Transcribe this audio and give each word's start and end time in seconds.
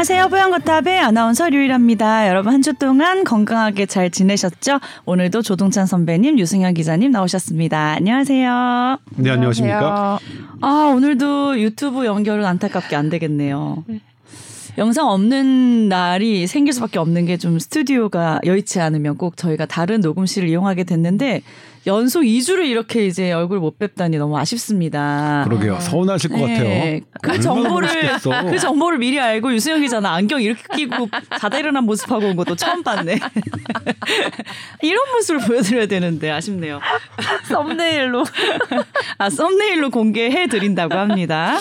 안녕하세요. 0.00 0.28
보양거탑의 0.28 0.98
아나운서 0.98 1.50
류일합니다. 1.50 2.26
여러분 2.26 2.54
한 2.54 2.62
주 2.62 2.72
동안 2.72 3.22
건강하게 3.22 3.84
잘 3.84 4.10
지내셨죠? 4.10 4.78
오늘도 5.04 5.42
조동찬 5.42 5.84
선배님, 5.84 6.38
유승현 6.38 6.72
기자님 6.72 7.10
나오셨습니다. 7.10 7.96
안녕하세요. 7.98 8.96
네, 9.16 9.30
안녕하십니까? 9.30 10.18
아, 10.62 10.92
오늘도 10.96 11.60
유튜브 11.60 12.06
연결은 12.06 12.46
안타깝게 12.46 12.96
안 12.96 13.10
되겠네요. 13.10 13.84
영상 14.78 15.06
없는 15.08 15.90
날이 15.90 16.46
생길 16.46 16.72
수밖에 16.72 16.98
없는 16.98 17.26
게 17.26 17.36
좀 17.36 17.58
스튜디오가 17.58 18.40
여의치 18.46 18.80
않으면 18.80 19.18
꼭 19.18 19.36
저희가 19.36 19.66
다른 19.66 20.00
녹음실을 20.00 20.48
이용하게 20.48 20.84
됐는데 20.84 21.42
연속 21.86 22.22
2주를 22.22 22.66
이렇게 22.66 23.06
이제 23.06 23.32
얼굴 23.32 23.58
못 23.58 23.78
뵙다니 23.78 24.18
너무 24.18 24.36
아쉽습니다. 24.38 25.44
그러게요. 25.48 25.80
서운하실 25.80 26.30
것 26.30 26.36
네. 26.46 26.54
같아요. 26.54 27.00
그 27.22 27.40
정보를. 27.40 27.88
그 28.50 28.58
정보를 28.58 28.98
미리 28.98 29.18
알고 29.18 29.52
유수영 29.54 29.80
기자는 29.80 30.08
안경 30.08 30.42
이렇게 30.42 30.62
끼고 30.74 31.08
자다 31.38 31.58
일어난 31.58 31.84
모습하고 31.84 32.26
온 32.26 32.36
것도 32.36 32.56
처음 32.56 32.82
봤네. 32.82 33.18
이런 34.82 35.10
모습을 35.12 35.40
보여드려야 35.46 35.86
되는데 35.86 36.30
아쉽네요. 36.30 36.80
썸네일로 37.48 38.24
아 39.18 39.30
썸네일로 39.30 39.90
공개해 39.90 40.48
드린다고 40.48 40.94
합니다. 40.94 41.58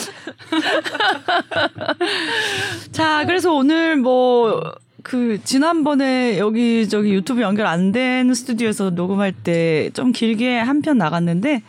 자 2.91 3.23
그래서 3.25 3.53
오늘 3.53 3.95
뭐. 3.95 4.61
그 5.09 5.39
지난번에 5.43 6.37
여기 6.37 6.87
저기 6.87 7.13
유튜브 7.13 7.41
연결 7.41 7.65
안 7.65 7.91
된 7.91 8.31
스튜디오에서 8.33 8.91
녹음할 8.91 9.31
때 9.31 9.89
좀 9.93 10.11
길게 10.11 10.59
한 10.59 10.81
편 10.83 10.99
나갔는데 10.99 11.63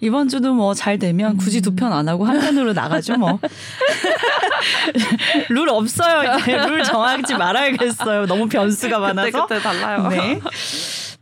이번 0.00 0.28
주도 0.28 0.52
뭐 0.52 0.74
잘 0.74 0.98
되면 0.98 1.38
굳이 1.38 1.62
두 1.62 1.74
편 1.74 1.92
안 1.94 2.06
하고 2.08 2.26
한 2.26 2.38
편으로 2.40 2.74
나가죠 2.74 3.16
뭐. 3.16 3.38
룰 5.48 5.68
없어요. 5.70 6.38
이제 6.40 6.56
룰 6.58 6.82
정하지 6.84 7.34
말아야겠어요. 7.36 8.26
너무 8.26 8.48
변수가 8.48 8.98
많아서. 8.98 9.46
그때 9.46 9.60
달라요. 9.60 10.08
네. 10.08 10.40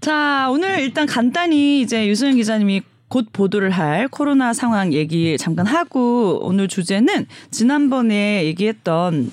자, 0.00 0.48
오늘 0.50 0.80
일단 0.80 1.06
간단히 1.06 1.80
이제 1.80 2.08
유수영 2.08 2.34
기자님이 2.34 2.82
곧 3.08 3.28
보도를 3.32 3.70
할 3.70 4.08
코로나 4.08 4.52
상황 4.52 4.92
얘기 4.92 5.36
잠깐 5.38 5.66
하고 5.66 6.40
오늘 6.42 6.66
주제는 6.66 7.26
지난번에 7.50 8.44
얘기했던 8.46 9.14
음, 9.14 9.32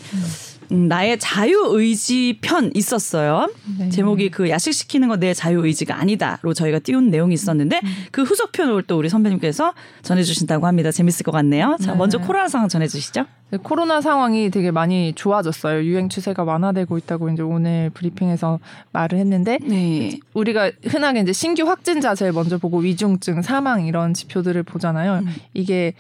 나의 0.69 1.17
자유의지 1.19 2.39
편 2.41 2.71
있었어요. 2.75 3.49
네. 3.79 3.89
제목이 3.89 4.29
그 4.29 4.49
야식시키는 4.49 5.07
건 5.07 5.19
내 5.19 5.33
자유의지가 5.33 5.99
아니다로 5.99 6.53
저희가 6.53 6.79
띄운 6.79 7.09
내용이 7.09 7.33
있었는데 7.33 7.81
그 8.11 8.23
후속 8.23 8.53
편을 8.53 8.83
또 8.83 8.97
우리 8.97 9.09
선배님께서 9.09 9.73
전해주신다고 10.01 10.65
합니다. 10.65 10.91
재밌을 10.91 11.23
것 11.25 11.31
같네요. 11.31 11.75
자, 11.81 11.91
네. 11.91 11.97
먼저 11.97 12.19
코로나 12.19 12.47
상황 12.47 12.69
전해주시죠. 12.69 13.25
네, 13.51 13.57
코로나 13.61 13.99
상황이 13.99 14.49
되게 14.49 14.71
많이 14.71 15.11
좋아졌어요. 15.13 15.83
유행 15.83 16.07
추세가 16.07 16.43
완화되고 16.43 16.97
있다고 16.99 17.29
이제 17.31 17.41
오늘 17.41 17.89
브리핑에서 17.93 18.59
말을 18.93 19.17
했는데 19.17 19.57
네. 19.61 20.19
우리가 20.33 20.71
흔하게 20.85 21.21
이제 21.21 21.33
신규 21.33 21.63
확진자 21.67 22.15
제일 22.15 22.31
먼저 22.31 22.57
보고 22.57 22.77
위중증, 22.77 23.41
사망 23.41 23.85
이런 23.87 24.13
지표들을 24.13 24.63
보잖아요. 24.63 25.23
음. 25.25 25.35
이게 25.53 25.93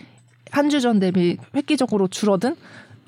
한 0.51 0.69
주 0.69 0.79
전 0.79 0.99
대비 0.99 1.37
획기적으로 1.55 2.07
줄어든 2.07 2.55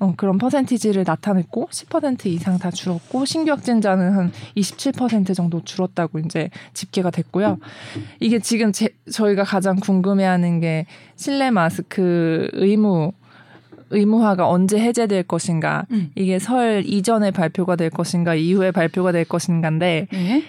어, 0.02 0.14
그런 0.16 0.36
퍼센티지를 0.36 1.04
나타냈고 1.06 1.68
10% 1.70 2.26
이상 2.26 2.58
다 2.58 2.72
줄었고 2.72 3.24
신규 3.24 3.52
확진자는 3.52 4.12
한 4.12 4.32
27% 4.56 5.32
정도 5.36 5.62
줄었다고 5.64 6.18
이제 6.18 6.50
집계가 6.74 7.10
됐고요. 7.10 7.58
이게 8.18 8.40
지금 8.40 8.72
제, 8.72 8.88
저희가 9.12 9.44
가장 9.44 9.76
궁금해하는 9.76 10.58
게 10.58 10.86
실내 11.14 11.50
마스크 11.52 12.48
의무 12.54 13.12
의무화가 13.90 14.48
언제 14.48 14.80
해제될 14.80 15.22
것인가 15.24 15.86
음. 15.92 16.10
이게 16.16 16.40
설 16.40 16.82
이전에 16.84 17.30
발표가 17.30 17.76
될 17.76 17.88
것인가 17.90 18.34
이후에 18.34 18.72
발표가 18.72 19.12
될 19.12 19.24
것인가인데 19.24 20.08
네. 20.10 20.42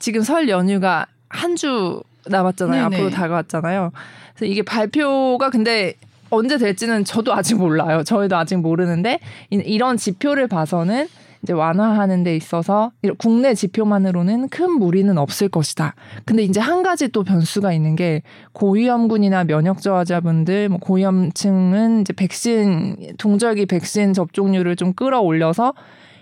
지금 0.00 0.20
설 0.22 0.48
연휴가 0.50 1.06
한 1.30 1.56
주 1.56 2.02
남았잖아요. 2.26 2.88
네네. 2.90 2.96
앞으로 2.96 3.10
다가왔잖아요. 3.10 3.90
그래서 4.34 4.52
이게 4.52 4.62
발표가 4.62 5.50
근데 5.50 5.94
언제 6.32 6.56
될지는 6.58 7.04
저도 7.04 7.32
아직 7.34 7.56
몰라요. 7.56 8.02
저희도 8.04 8.36
아직 8.36 8.56
모르는데 8.56 9.20
이- 9.50 9.56
이런 9.56 9.96
지표를 9.96 10.48
봐서는 10.48 11.06
이제 11.42 11.52
완화하는 11.52 12.22
데 12.22 12.36
있어서 12.36 12.92
국내 13.18 13.52
지표만으로는 13.54 14.48
큰 14.48 14.70
무리는 14.78 15.18
없을 15.18 15.48
것이다. 15.48 15.94
근데 16.24 16.44
이제 16.44 16.60
한 16.60 16.84
가지 16.84 17.08
또 17.08 17.24
변수가 17.24 17.72
있는 17.72 17.96
게 17.96 18.22
고위험군이나 18.52 19.44
면역 19.44 19.82
저하자분들, 19.82 20.68
뭐 20.68 20.78
고위험층은 20.78 22.02
이제 22.02 22.12
백신 22.12 23.14
동절기 23.18 23.66
백신 23.66 24.12
접종률을 24.14 24.76
좀 24.76 24.92
끌어올려서 24.94 25.74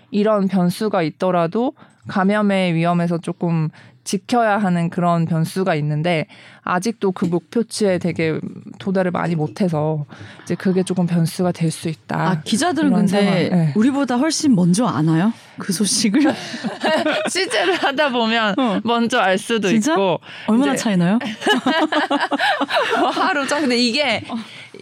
이런 0.09 0.47
변수가 0.47 1.03
있더라도 1.03 1.73
감염의 2.07 2.73
위험에서 2.73 3.19
조금 3.19 3.69
지켜야 4.03 4.57
하는 4.57 4.89
그런 4.89 5.25
변수가 5.25 5.75
있는데 5.75 6.25
아직도 6.63 7.11
그 7.11 7.25
목표치에 7.25 7.97
되게 7.97 8.39
도달을 8.79 9.11
많이 9.11 9.35
못해서 9.35 10.05
이제 10.43 10.55
그게 10.55 10.83
조금 10.83 11.05
변수가 11.07 11.51
될 11.51 11.71
수 11.71 11.87
있다. 11.89 12.19
아, 12.19 12.41
기자들은 12.43 12.91
근데 12.93 13.49
네. 13.49 13.73
우리보다 13.75 14.15
훨씬 14.17 14.55
먼저 14.55 14.85
아나요? 14.85 15.31
그 15.57 15.71
소식을? 15.71 16.21
취재를 17.29 17.75
하다 17.75 18.09
보면 18.09 18.55
어. 18.59 18.81
먼저 18.83 19.19
알 19.19 19.37
수도 19.37 19.69
진짜? 19.69 19.93
있고 19.93 20.19
얼마나 20.47 20.75
차이나요? 20.75 21.17
하루 23.13 23.47
전 23.47 23.61
근데 23.61 23.77
이게 23.77 24.23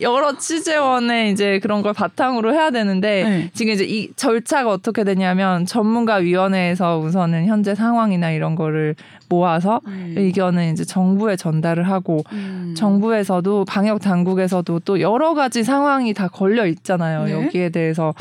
여러 0.02 0.38
취재원의 0.38 1.32
이제 1.32 1.60
그런 1.60 1.82
걸 1.82 1.94
바탕으로 1.94 2.54
해야 2.54 2.72
되는데 2.72 3.24
네. 3.24 3.52
지금 3.54 3.74
이제 3.74 3.84
이 3.84 4.12
절차가 4.16 4.70
어떻게 4.70 5.04
되냐면 5.04 5.66
전문가 5.66 6.16
위원회에서 6.16 7.00
우선은 7.00 7.46
현재 7.46 7.76
상황이나 7.76 8.32
이런 8.32 8.56
거를 8.56 8.96
모아서 9.30 9.82
의견을 10.16 10.72
이제 10.72 10.84
정부에 10.84 11.36
전달을 11.36 11.88
하고 11.88 12.24
음. 12.32 12.74
정부에서도 12.76 13.66
방역 13.66 14.02
당국에서도 14.02 14.80
또 14.80 15.02
여러 15.02 15.34
가지 15.34 15.64
상황이 15.64 16.14
다 16.14 16.28
걸려 16.28 16.66
있잖아요. 16.66 17.26
네. 17.26 17.31
여기에 17.34 17.70
대해서 17.70 18.14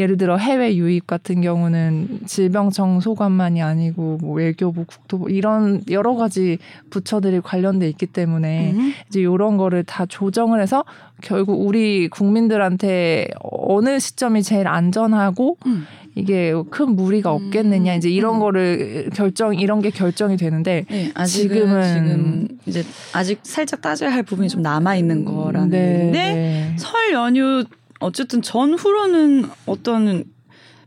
예를 0.00 0.16
들어 0.16 0.36
해외 0.36 0.74
유입 0.76 1.06
같은 1.06 1.40
경우는 1.40 2.20
질병청 2.26 2.98
소관만이 3.00 3.62
아니고 3.62 4.18
뭐 4.20 4.34
외교부, 4.34 4.84
국토부 4.84 5.30
이런 5.30 5.82
여러 5.90 6.14
가지 6.16 6.58
부처들이 6.90 7.40
관련돼 7.40 7.88
있기 7.90 8.06
때문에 8.06 8.72
음. 8.72 8.92
이제 9.08 9.20
이런 9.20 9.56
거를 9.56 9.84
다 9.84 10.04
조정을 10.06 10.60
해서 10.60 10.84
결국 11.22 11.64
우리 11.64 12.08
국민들한테 12.08 13.28
어느 13.40 13.98
시점이 14.00 14.42
제일 14.42 14.66
안전하고 14.66 15.58
음. 15.66 15.86
이게 16.16 16.52
큰 16.70 16.94
무리가 16.94 17.32
없겠느냐 17.32 17.94
이제 17.94 18.08
이런 18.08 18.36
음. 18.36 18.40
거를 18.40 19.10
결정 19.14 19.54
이런 19.54 19.80
게 19.80 19.90
결정이 19.90 20.36
되는데 20.36 20.84
네, 20.88 21.10
아직은 21.14 21.56
지금은- 21.66 21.82
지금 21.94 22.48
이제 22.66 22.84
아직 23.12 23.40
살짝 23.42 23.80
따져야 23.80 24.12
할 24.12 24.22
부분이 24.22 24.48
좀 24.48 24.62
남아 24.62 24.96
있는 24.96 25.24
거라는 25.24 25.52
건데 25.60 26.10
네. 26.12 26.76
설 26.78 27.12
연휴 27.12 27.64
어쨌든 28.04 28.42
전후로는 28.42 29.48
어떤 29.66 30.24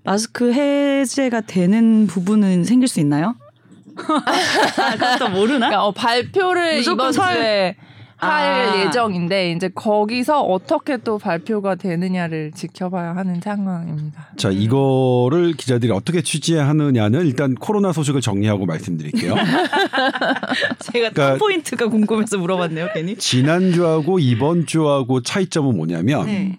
마스크 0.03 0.53
해제가 0.53 1.41
되는 1.41 2.07
부분은 2.07 2.63
생길 2.63 2.87
수 2.87 2.99
있나요? 2.99 3.35
아, 3.97 4.91
그것도 4.95 5.29
모르나? 5.31 5.67
그러니까 5.67 5.85
어, 5.85 5.91
발표를 5.91 6.81
이번 6.81 7.11
설- 7.11 7.33
주에 7.35 7.75
할 8.19 8.29
아. 8.69 8.85
예정인데 8.85 9.51
이제 9.51 9.69
거기서 9.69 10.41
어떻게 10.41 10.97
또 10.97 11.19
발표가 11.19 11.75
되느냐를 11.75 12.51
지켜봐야 12.51 13.15
하는 13.15 13.39
상황입니다. 13.41 14.29
자, 14.37 14.49
이거를 14.49 15.53
기자들이 15.53 15.91
어떻게 15.91 16.21
취재하느냐는 16.23 17.27
일단 17.27 17.53
코로나 17.53 17.91
소식을 17.91 18.21
정리하고 18.21 18.65
말씀드릴게요. 18.65 19.35
제가 20.79 21.09
그러니까- 21.11 21.37
포인트가 21.37 21.87
궁금해서 21.89 22.37
물어봤네요, 22.39 22.89
괜히. 22.93 23.15
지난 23.17 23.71
주하고 23.71 24.17
이번 24.19 24.65
주하고 24.65 25.21
차이점은 25.21 25.75
뭐냐면 25.77 26.25
네. 26.25 26.57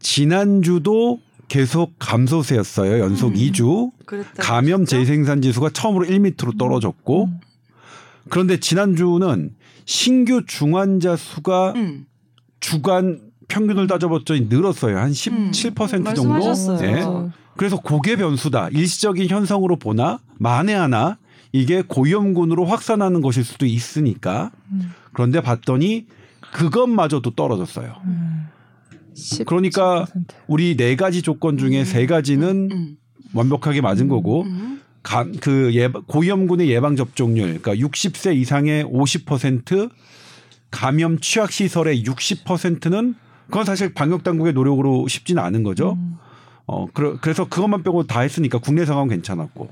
지난주도 0.00 1.20
계속 1.48 1.94
감소세였어요. 1.98 3.00
연속 3.00 3.28
음. 3.28 3.34
2주. 3.34 3.90
그랬다. 4.06 4.42
감염 4.42 4.84
재생산 4.84 5.42
지수가 5.42 5.70
처음으로 5.70 6.06
1m로 6.06 6.58
떨어졌고 6.58 7.28
그런데 8.28 8.58
지난주는 8.58 9.54
신규 9.84 10.44
중환자 10.46 11.16
수가 11.16 11.72
음. 11.76 12.06
주간 12.60 13.20
평균을 13.48 13.86
따져봤더니 13.88 14.42
늘었어요. 14.48 14.98
한 14.98 15.10
17% 15.10 15.74
정도. 16.14 16.28
말씀하셨어요. 16.28 16.88
예. 16.88 17.40
그래서 17.56 17.76
고개 17.76 18.16
변수다. 18.16 18.68
일시적인 18.68 19.28
현상으로 19.28 19.76
보나 19.76 20.20
만에 20.38 20.72
하나 20.72 21.18
이게 21.52 21.82
고위험군으로 21.82 22.64
확산하는 22.64 23.20
것일 23.20 23.44
수도 23.44 23.66
있으니까. 23.66 24.52
음. 24.70 24.92
그런데 25.12 25.40
봤더니 25.40 26.06
그것마저도 26.52 27.32
떨어졌어요. 27.32 27.96
그러니까 29.46 30.04
17%. 30.04 30.34
우리 30.46 30.76
네 30.76 30.96
가지 30.96 31.22
조건 31.22 31.58
중에 31.58 31.84
세 31.84 32.06
가지는 32.06 32.68
음. 32.72 32.96
완벽하게 33.34 33.80
맞은 33.80 34.08
거고 34.08 34.42
음. 34.42 34.80
감, 35.02 35.32
그 35.40 35.70
예, 35.74 35.88
고위험군의 35.88 36.68
예방 36.68 36.96
접종률, 36.96 37.60
그러니까 37.60 37.74
60세 37.74 38.36
이상의 38.36 38.84
50%, 38.84 39.90
감염 40.70 41.18
취약 41.18 41.50
시설의 41.50 42.04
60%는 42.04 43.14
그건 43.46 43.64
사실 43.64 43.92
방역 43.92 44.22
당국의 44.22 44.52
노력으로 44.52 45.08
쉽지는 45.08 45.42
않은 45.42 45.62
거죠. 45.62 45.94
음. 45.94 46.16
어 46.66 46.86
그러, 46.92 47.18
그래서 47.20 47.48
그것만 47.48 47.82
빼고 47.82 48.06
다 48.06 48.20
했으니까 48.20 48.58
국내 48.58 48.84
상황 48.84 49.04
은 49.04 49.08
괜찮았고 49.08 49.70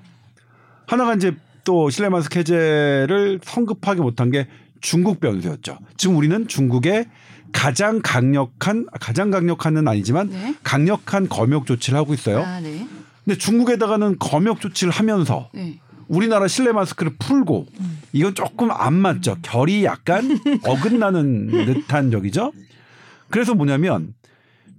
하나가 0.87 1.15
이제 1.15 1.37
또 1.63 1.91
실내 1.91 2.09
마스크 2.09 2.41
해제를 2.41 3.41
성급하게 3.45 4.01
못한 4.01 4.31
게 4.31 4.49
중국 4.81 5.21
변수였죠. 5.21 5.79
지금 5.97 6.17
우리는 6.17 6.49
중국의 6.49 7.07
가장 7.53 8.01
강력한 8.03 8.87
가장 9.01 9.31
강력한은 9.31 9.89
아니지만 9.89 10.29
네. 10.29 10.55
강력한 10.63 11.29
검역 11.29 11.67
조치를 11.67 11.99
하고 11.99 12.15
있어요. 12.15 12.43
아, 12.43 12.61
네. 12.61 12.87
근데 13.25 13.39
중국에다가는 13.39 14.19
검역 14.19 14.61
조치를 14.61 14.93
하면서 14.93 15.51
네. 15.53 15.81
우리나라 16.09 16.49
실내 16.49 16.73
마스크를 16.73 17.13
풀고 17.19 17.67
이건 18.13 18.35
조금 18.35 18.71
안 18.71 18.95
맞죠. 18.95 19.37
결이 19.43 19.85
약간 19.85 20.39
어긋나는 20.65 21.67
듯한 21.67 22.11
적이죠. 22.11 22.53
그래서 23.29 23.55
뭐냐면 23.55 24.15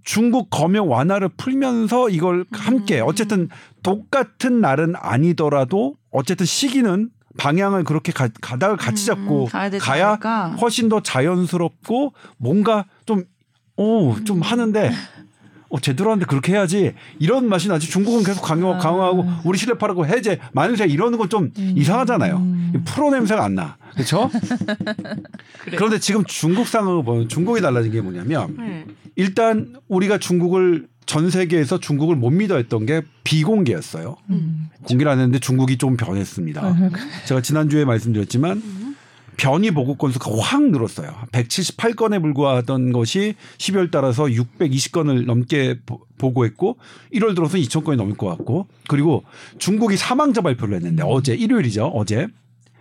중국 0.04 0.50
검역 0.50 0.89
완화를 0.89 1.30
풀면서 1.30 2.10
이걸 2.10 2.45
함께 2.51 3.00
어쨌든 3.00 3.50
똑같은 3.83 4.60
날은 4.60 4.95
아니더라도 4.95 5.95
어쨌든 6.10 6.48
시기는 6.48 7.10
방향을 7.39 7.83
그렇게 7.83 8.12
가, 8.12 8.27
가닥을 8.41 8.77
같이 8.77 9.06
잡고 9.06 9.45
음, 9.45 9.50
가야 9.50 9.69
되지 9.69 9.83
가야 9.83 10.09
않을까? 10.09 10.50
훨씬 10.62 10.89
더 10.89 11.01
자연스럽고 11.01 12.13
뭔가 12.38 12.86
좀 13.06 13.24
오, 13.77 14.15
좀 14.25 14.41
하는데 14.41 14.91
어, 15.69 15.80
제대로 15.80 16.09
하는데 16.09 16.25
그렇게 16.25 16.53
해야지. 16.53 16.94
이런 17.19 17.47
맛이 17.47 17.68
나지. 17.68 17.89
중국은 17.89 18.24
계속 18.24 18.41
강요, 18.41 18.77
강화하고 18.80 19.24
우리 19.45 19.57
실내파라고 19.57 20.06
해제 20.07 20.39
만세 20.51 20.86
이러는 20.86 21.18
건 21.18 21.30
좀 21.30 21.51
이상하잖아요. 21.56 22.44
프로 22.86 23.12
냄새가 23.12 23.44
안 23.44 23.53
나. 23.56 23.77
그렇죠 23.94 24.30
그런데 25.77 26.00
지금 26.00 26.24
중국 26.25 26.68
상황을 26.68 27.03
보면 27.03 27.27
중국이 27.30 27.62
달라진 27.62 27.91
게 27.91 28.01
뭐냐면 28.01 28.56
네. 28.57 28.86
일단 29.15 29.75
우리가 29.88 30.18
중국을 30.18 30.88
전 31.09 31.31
세계에서 31.31 31.79
중국을 31.79 32.15
못 32.15 32.29
믿어 32.29 32.57
했던 32.57 32.85
게 32.85 33.01
비공개였어요. 33.23 34.15
음. 34.29 34.69
공개를 34.83 35.11
안 35.11 35.17
했는데 35.17 35.39
중국이 35.39 35.79
좀 35.79 35.97
변했습니다. 35.97 36.61
제가 37.25 37.41
지난주에 37.41 37.83
말씀드렸지만 37.83 38.61
변이 39.35 39.71
보고 39.71 39.95
건수가 39.95 40.29
확 40.39 40.61
늘었어요. 40.69 41.11
178건에 41.31 42.21
불과하던 42.21 42.91
것이 42.91 43.33
12월 43.57 43.89
따라서 43.89 44.25
620건을 44.25 45.25
넘게 45.25 45.79
보- 45.88 46.01
보고했고 46.19 46.77
1월 47.15 47.33
들어서 47.33 47.57
2,000건이 47.57 47.95
넘을 47.95 48.15
것 48.15 48.27
같고 48.27 48.67
그리고 48.88 49.23
중국이 49.57 49.97
사망자 49.97 50.41
발표를 50.41 50.75
했는데 50.75 51.01
어제 51.03 51.33
일요일이죠. 51.33 51.85
어제 51.88 52.27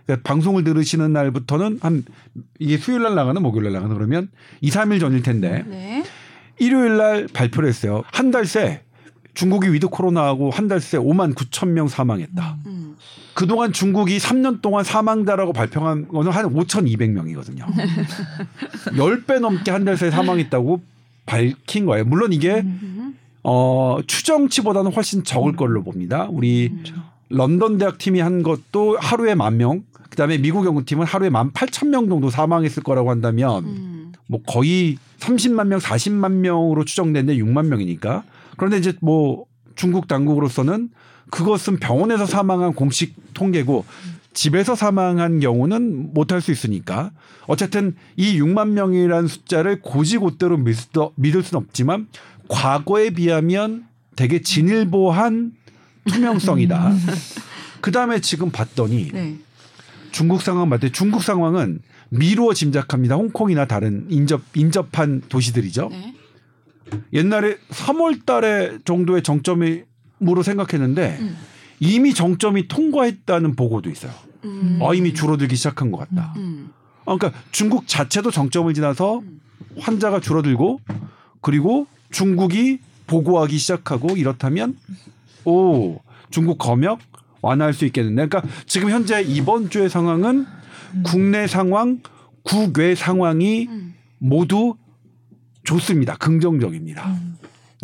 그러니까 0.05 0.27
방송을 0.27 0.63
들으시는 0.65 1.11
날부터는 1.13 1.79
한 1.81 2.03
이게 2.59 2.77
수요일 2.77 3.01
날 3.01 3.15
나가는 3.15 3.41
목요일 3.41 3.63
날 3.63 3.73
나가는 3.73 3.95
그러면 3.95 4.29
2, 4.61 4.69
3일 4.69 4.99
전일 4.99 5.23
텐데 5.23 5.63
네. 5.67 6.03
일요일 6.59 6.97
날 6.97 7.27
발표를 7.31 7.67
했어요. 7.69 8.03
한 8.11 8.31
달 8.31 8.45
새 8.45 8.81
중국이 9.33 9.71
with 9.71 9.87
코로나하고 9.87 10.51
한 10.51 10.67
달 10.67 10.79
새 10.81 10.97
5만 10.97 11.33
9천 11.35 11.69
명 11.69 11.87
사망했다. 11.87 12.57
음. 12.65 12.95
그동안 13.33 13.71
중국이 13.71 14.17
3년 14.17 14.61
동안 14.61 14.83
사망자라고 14.83 15.53
발표한 15.53 16.07
거는 16.09 16.31
한 16.31 16.45
5,200명이거든요. 16.53 17.63
10배 18.87 19.39
넘게 19.41 19.71
한 19.71 19.85
달 19.85 19.95
새에 19.97 20.11
사망했다고 20.11 20.81
밝힌 21.25 21.85
거예요. 21.85 22.03
물론 22.05 22.33
이게 22.33 22.65
어, 23.43 23.99
추정치보다는 24.05 24.91
훨씬 24.91 25.23
적을 25.23 25.55
걸로 25.55 25.83
봅니다. 25.83 26.27
우리 26.29 26.73
런던 27.29 27.77
대학 27.77 27.97
팀이 27.97 28.19
한 28.19 28.43
것도 28.43 28.97
하루에 28.99 29.35
만 29.35 29.55
명, 29.57 29.83
그다음에 30.09 30.37
미국 30.39 30.65
연구팀은 30.65 31.05
하루에 31.05 31.29
만 31.29 31.51
8천 31.51 31.87
명 31.89 32.09
정도 32.09 32.29
사망했을 32.29 32.83
거라고 32.83 33.09
한다면 33.11 33.63
음. 33.65 33.88
뭐 34.29 34.39
거의 34.43 34.97
30만 35.19 35.65
명, 35.67 35.79
40만 35.79 36.31
명으로 36.33 36.85
추정되는데 36.85 37.41
6만 37.43 37.65
명이니까. 37.65 38.23
그런데 38.57 38.77
이제 38.77 38.93
뭐 39.01 39.45
중국 39.75 40.07
당국으로서는 40.07 40.89
그것은 41.31 41.77
병원에서 41.79 42.27
사망한 42.27 42.73
공식 42.73 43.15
통계고 43.33 43.85
집에서 44.33 44.75
사망한 44.75 45.39
경우는 45.39 46.13
못할 46.13 46.41
수 46.41 46.51
있으니까 46.51 47.11
어쨌든 47.47 47.95
이 48.17 48.39
6만 48.39 48.69
명이라는 48.69 49.27
숫자를 49.27 49.81
고지고대로 49.81 50.57
믿을, 50.57 50.75
수- 50.75 51.49
수는 51.49 51.63
없지만 51.65 52.07
과거에 52.47 53.09
비하면 53.09 53.85
되게 54.15 54.41
진일보한 54.43 55.53
투명성이다. 56.05 56.93
그 57.81 57.91
다음에 57.91 58.21
지금 58.21 58.51
봤더니 58.51 59.09
네. 59.11 59.37
중국 60.11 60.41
상황 60.43 60.69
맞대 60.69 60.91
중국 60.91 61.23
상황은 61.23 61.79
미루어 62.09 62.53
짐작합니다. 62.53 63.15
홍콩이나 63.15 63.65
다른 63.65 64.05
인접 64.09 64.41
인접한 64.55 65.21
도시들이죠. 65.29 65.89
네. 65.91 66.13
옛날에 67.13 67.57
3월 67.69 68.25
달에 68.25 68.79
정도의 68.83 69.21
정점으로 69.23 70.43
생각했는데 70.43 71.17
음. 71.19 71.37
이미 71.79 72.13
정점이 72.13 72.67
통과했다는 72.67 73.55
보고도 73.55 73.89
있어요. 73.89 74.11
음. 74.45 74.79
어, 74.81 74.93
이미 74.93 75.13
줄어들기 75.13 75.55
시작한 75.55 75.91
것 75.91 75.97
같다. 75.97 76.33
음. 76.37 76.71
어, 77.05 77.17
그러니까 77.17 77.39
중국 77.51 77.87
자체도 77.87 78.31
정점을 78.31 78.73
지나서 78.73 79.21
환자가 79.79 80.19
줄어들고 80.19 80.81
그리고 81.41 81.87
중국이 82.11 82.79
보고하기 83.07 83.57
시작하고 83.57 84.17
이렇다면 84.17 84.77
오 85.45 85.99
중국 86.29 86.57
검역 86.57 86.99
완화할 87.41 87.73
수 87.73 87.85
있겠는데 87.85 88.27
그러니까 88.27 88.53
지금 88.65 88.89
현재 88.89 89.21
이번 89.21 89.69
주의 89.69 89.89
상황은 89.89 90.45
국내 91.03 91.47
상황 91.47 92.01
국외 92.43 92.95
상황이 92.95 93.67
음. 93.67 93.93
모두 94.17 94.75
좋습니다. 95.63 96.15
긍정적입니다. 96.17 97.15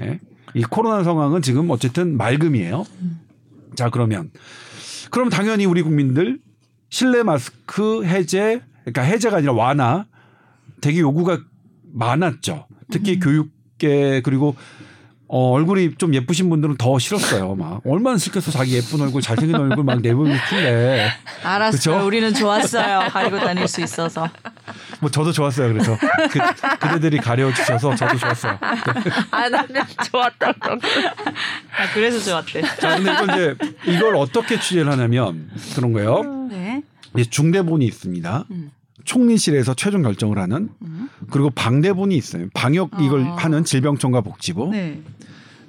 예. 0.02 0.20
이 0.54 0.64
코로나 0.64 1.04
상황은 1.04 1.42
지금 1.42 1.70
어쨌든 1.70 2.18
맑음이에요. 2.18 2.86
자 3.76 3.90
그러면. 3.90 4.32
그럼 5.12 5.30
당연히 5.30 5.66
우리 5.66 5.82
국민들 5.82 6.40
실내 6.90 7.24
마스크 7.24 8.06
해제 8.06 8.62
그러니까 8.82 9.02
해제가 9.02 9.38
아니라 9.38 9.54
완화 9.54 10.06
되게 10.82 11.00
요구가 11.00 11.40
많았죠. 11.94 12.68
특히 12.92 13.20
교육계 13.20 14.22
그리고 14.22 14.56
어, 15.38 15.52
얼굴이 15.52 15.96
좀 15.98 16.14
예쁘신 16.14 16.50
분들은 16.50 16.78
더 16.78 16.98
싫었어요. 16.98 17.56
막 17.56 17.82
얼마나 17.86 18.18
싫겠어 18.18 18.52
자기 18.52 18.78
예쁜 18.78 19.02
얼굴 19.02 19.22
잘생긴 19.22 19.58
얼굴 19.58 19.84
막 19.84 20.00
내보이고 20.00 20.34
싶은데 20.34 21.12
알았어요. 21.44 21.72
그쵸? 21.78 22.08
우리는 22.08 22.34
좋았어요. 22.34 23.10
가리고 23.10 23.40
다닐 23.40 23.68
수 23.68 23.82
있어서. 23.82 24.30
뭐 25.02 25.12
저도 25.12 25.34
좋았어요. 25.34 25.74
그래서 25.74 25.98
그, 26.32 26.40
그대들이 26.80 27.18
가려 27.18 27.54
주셔서 27.54 27.94
저도 27.98 28.18
좋았어요. 28.18 28.58
아 29.32 29.50
나는 29.50 29.82
좋았다. 30.10 30.48
아, 30.48 31.94
그래서 31.94 32.18
좋았대. 32.24 32.62
자 32.80 32.98
근데 32.98 33.12
이제 33.34 33.56
이걸 33.92 34.16
어떻게 34.16 34.58
취재를 34.58 34.90
하냐면 34.90 35.50
그런 35.76 35.92
거예요. 35.92 36.48
네. 36.50 36.82
이제 37.14 37.30
중대본이 37.30 37.86
있습니다. 37.86 38.46
음. 38.52 38.72
총리실에서 39.06 39.74
최종 39.76 40.02
결정을 40.02 40.38
하는 40.38 40.70
음. 40.82 41.10
그리고 41.32 41.50
방대본이 41.52 42.16
있어요. 42.18 42.48
방역 42.54 42.92
이걸 43.00 43.22
어. 43.22 43.36
하는 43.36 43.64
질병청과 43.64 44.22
복지부. 44.22 44.70
네. 44.72 45.02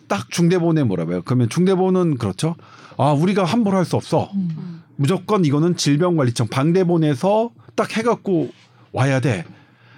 딱 0.08 0.30
중대본에 0.30 0.84
뭐라고 0.84 1.12
해요. 1.12 1.22
그러면 1.24 1.48
중대본은 1.48 2.16
그렇죠. 2.18 2.56
아 2.96 3.12
우리가 3.12 3.44
함부로 3.44 3.76
할 3.76 3.84
수 3.84 3.96
없어. 3.96 4.30
음. 4.34 4.82
무조건 4.96 5.44
이거는 5.44 5.76
질병관리청 5.76 6.48
방대본에서 6.48 7.50
딱 7.74 7.96
해갖고 7.96 8.50
와야 8.92 9.20
돼. 9.20 9.44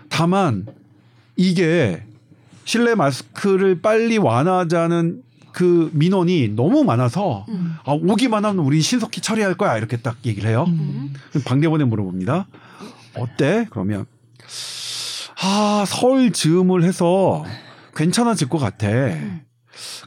다만 0.08 0.66
이게 1.36 2.02
실내 2.64 2.94
마스크를 2.94 3.80
빨리 3.80 4.18
완화하자는 4.18 5.22
그 5.52 5.90
민원이 5.92 6.50
너무 6.56 6.84
많아서 6.84 7.46
음. 7.48 7.76
아, 7.84 7.92
오기만 7.92 8.44
하면 8.44 8.64
우리 8.64 8.80
신속히 8.80 9.20
처리할 9.20 9.54
거야 9.54 9.76
이렇게 9.78 9.96
딱 9.96 10.16
얘기를 10.24 10.50
해요. 10.50 10.64
음. 10.68 11.12
방대본에 11.44 11.84
물어봅니다. 11.84 12.46
어때? 13.18 13.66
그러면 13.70 14.06
아 15.40 15.84
서울 15.86 16.32
즈음을 16.32 16.82
해서 16.82 17.44
괜찮아질 17.94 18.48
것 18.48 18.58
같아. 18.58 18.88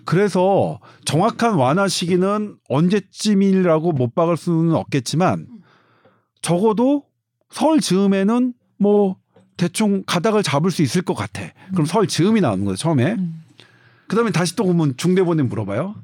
그래서 0.06 0.80
정확한 1.06 1.56
완화 1.56 1.88
시기는 1.88 2.58
언제쯤이라고 2.70 3.91
못 3.94 4.13
박을 4.15 4.36
수는 4.38 4.75
없겠지만 4.75 5.48
적어도 6.41 7.06
설 7.50 7.80
즈음에는 7.80 8.53
뭐 8.77 9.18
대충 9.58 10.03
가닥을 10.06 10.44
잡을 10.44 10.72
수 10.72 10.82
있을 10.82 11.01
것 11.01 11.13
같아. 11.13 11.44
그럼 11.72 11.86
설 11.86 12.08
즈음이 12.08 12.41
나오는 12.41 12.65
거죠 12.65 12.77
처음에. 12.77 13.15
그다음에 14.08 14.32
다시 14.32 14.56
또 14.56 14.63
보면 14.65 14.98
중대본에 14.98 15.44
물어봐요. 15.44 15.96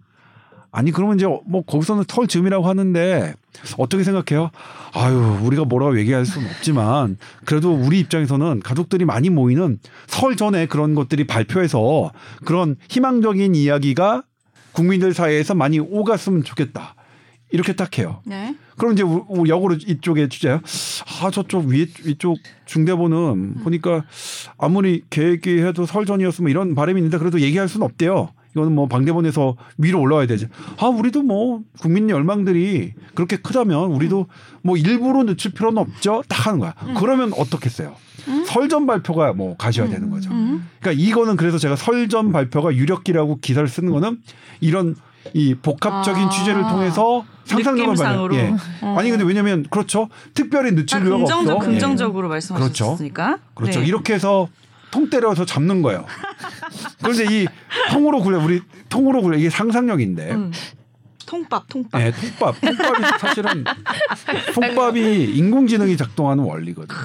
아니 0.77 0.91
그러면 0.91 1.15
이제 1.17 1.25
뭐 1.48 1.63
거기서는 1.65 2.03
설 2.07 2.27
즈음이라고 2.27 2.67
하는데 2.67 3.34
어떻게 3.79 4.03
생각해요? 4.03 4.51
아유 4.93 5.39
우리가 5.41 5.65
뭐라고 5.65 5.98
얘기할 5.98 6.24
수는 6.24 6.48
없지만 6.51 7.17
그래도 7.46 7.74
우리 7.74 8.00
입장에서는 8.00 8.60
가족들이 8.60 9.03
많이 9.03 9.31
모이는 9.31 9.79
설 10.05 10.36
전에 10.36 10.67
그런 10.67 10.93
것들이 10.93 11.25
발표해서 11.25 12.12
그런 12.46 12.75
희망적인 12.89 13.55
이야기가 13.55 14.22
국민들 14.72 15.15
사이에서 15.15 15.55
많이 15.55 15.79
오갔으면 15.79 16.43
좋겠다. 16.43 16.93
이렇게 17.50 17.74
딱 17.74 17.98
해요. 17.98 18.22
네. 18.25 18.55
그럼 18.77 18.93
이제 18.93 19.01
우- 19.01 19.25
우- 19.29 19.48
역으로 19.48 19.75
이쪽에 19.75 20.27
주제요. 20.29 20.60
아 21.24 21.31
저쪽 21.31 21.65
위에 21.65 21.88
위쪽 22.05 22.38
중대본은 22.65 23.63
보니까 23.63 24.03
아무리 24.60 25.01
계획이 25.10 25.62
해도 25.62 25.88
설 25.88 26.05
전이었으면 26.05 26.51
이런 26.51 26.75
바람이 26.75 27.00
있는데 27.00 27.17
그래도 27.17 27.41
얘기할 27.41 27.67
수는 27.67 27.86
없대요. 27.86 28.29
이거는 28.58 28.74
뭐 28.74 28.88
방대본에서 28.88 29.56
위로 29.78 30.02
올라와야 30.02 30.26
되지. 30.26 30.48
아 30.80 30.88
우리도 30.88 31.22
뭐 31.22 31.62
국민 31.80 32.10
열망들이 32.10 32.94
그렇게 33.14 33.38
크다면 33.38 33.92
우리도 33.92 34.26
뭐 34.64 34.76
일부러 34.78 35.24
늦출 35.24 35.52
필요는 35.52 35.78
없죠. 35.78 36.24
딱 36.28 36.48
하는 36.48 36.58
거야. 36.60 36.74
그러면 36.98 37.32
어떻겠어요? 37.38 37.94
설전 38.48 38.88
발표가 38.88 39.32
뭐 39.34 39.56
가셔야 39.56 39.88
되는 39.88 40.10
거죠. 40.10 40.32
음. 40.32 40.68
그러니까 40.82 41.02
이거는 41.02 41.36
그래서 41.38 41.58
제가 41.60 41.76
설전 41.76 42.32
발표가 42.32 42.76
유력기라고 42.76 43.38
기사를 43.42 43.66
쓰는 43.70 43.92
거는 43.92 44.20
이런 44.60 44.96
이 45.34 45.54
복합적인 45.56 46.24
아. 46.24 46.30
취재를 46.30 46.62
통해서 46.64 47.26
상상력을. 47.46 47.96
발휘- 47.96 48.36
예. 48.38 48.54
어. 48.82 48.96
아니 48.98 49.10
근데 49.12 49.24
왜냐면 49.24 49.66
그렇죠. 49.70 50.10
특별히 50.34 50.72
늦출 50.72 51.00
딱 51.00 51.04
필요가 51.04 51.18
긍정적, 51.26 51.56
없어. 51.58 51.68
예. 51.70 51.72
긍정적으로 51.74 52.30
말씀하셨으니까. 52.30 53.38
그렇죠. 53.54 53.80
네. 53.82 53.86
이렇게 53.86 54.14
해서 54.16 54.48
통 54.91 55.10
때려서 55.10 55.46
잡는 55.46 55.82
거예요. 55.82 56.06
그런데 57.03 57.25
이 57.29 57.48
통으로 57.91 58.22
굴려 58.22 58.44
우리 58.44 58.62
통으로 58.89 59.22
굴려 59.22 59.38
이게 59.38 59.50
상상력인데. 59.50 60.32
음. 60.32 60.51
통밥, 61.25 61.67
통밥. 61.67 62.01
네, 62.01 62.12
통밥. 62.12 62.62
통밥이 62.62 63.06
사실은 63.20 63.65
통밥이 64.53 65.25
인공지능이 65.25 65.98
작동하는 65.98 66.44
원리거든. 66.46 66.96
요 66.96 67.00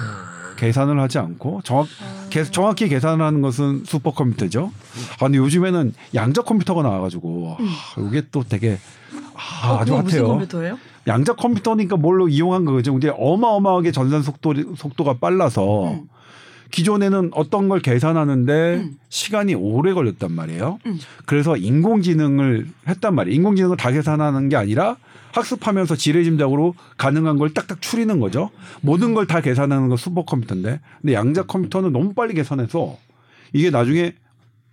계산을 0.55 0.97
하지 0.99 1.19
않고 1.19 1.61
정확 1.63 1.87
계, 2.29 2.43
정확히 2.45 2.87
계산을 2.87 3.23
하는 3.25 3.41
것은 3.41 3.83
슈퍼컴퓨터죠. 3.85 4.71
아, 5.19 5.25
근데 5.25 5.37
요즘에는 5.39 5.93
양자 6.15 6.43
컴퓨터가 6.43 6.83
나와가지고 6.83 7.57
아, 7.59 8.01
이게 8.07 8.23
또 8.31 8.43
되게 8.47 8.77
아, 9.33 9.71
어, 9.71 9.79
아주 9.79 9.93
무슨 9.93 10.19
핫해요. 10.19 10.27
컴퓨터예요? 10.27 10.79
양자 11.05 11.33
컴퓨터니까 11.33 11.97
뭘로 11.97 12.29
이용한 12.29 12.63
거죠. 12.63 12.93
근데 12.93 13.11
어마어마하게 13.13 13.91
전산 13.91 14.21
속도 14.23 14.53
속도가 14.77 15.17
빨라서 15.17 15.91
음. 15.91 16.07
기존에는 16.73 17.29
어떤 17.33 17.69
걸 17.69 17.79
계산하는데 17.81 18.75
음. 18.77 18.97
시간이 19.09 19.53
오래 19.53 19.93
걸렸단 19.93 20.31
말이에요. 20.31 20.79
음. 20.87 20.99
그래서 21.27 21.55
인공지능을 21.55 22.67
했단 22.87 23.13
말이에요. 23.13 23.35
인공지능을 23.35 23.77
다 23.77 23.91
계산하는 23.91 24.49
게 24.49 24.55
아니라 24.55 24.97
학습하면서 25.33 25.95
지레짐작으로 25.95 26.73
가능한 26.97 27.37
걸 27.37 27.53
딱딱 27.53 27.79
추리는 27.79 28.19
거죠. 28.19 28.49
모든 28.81 29.13
걸 29.13 29.27
다 29.27 29.39
계산하는 29.41 29.87
건 29.87 29.97
슈퍼컴퓨터인데, 29.97 30.79
근데 31.01 31.13
양자 31.13 31.43
컴퓨터는 31.43 31.91
너무 31.93 32.13
빨리 32.15 32.33
계산해서 32.33 32.97
이게 33.53 33.69
나중에 33.69 34.15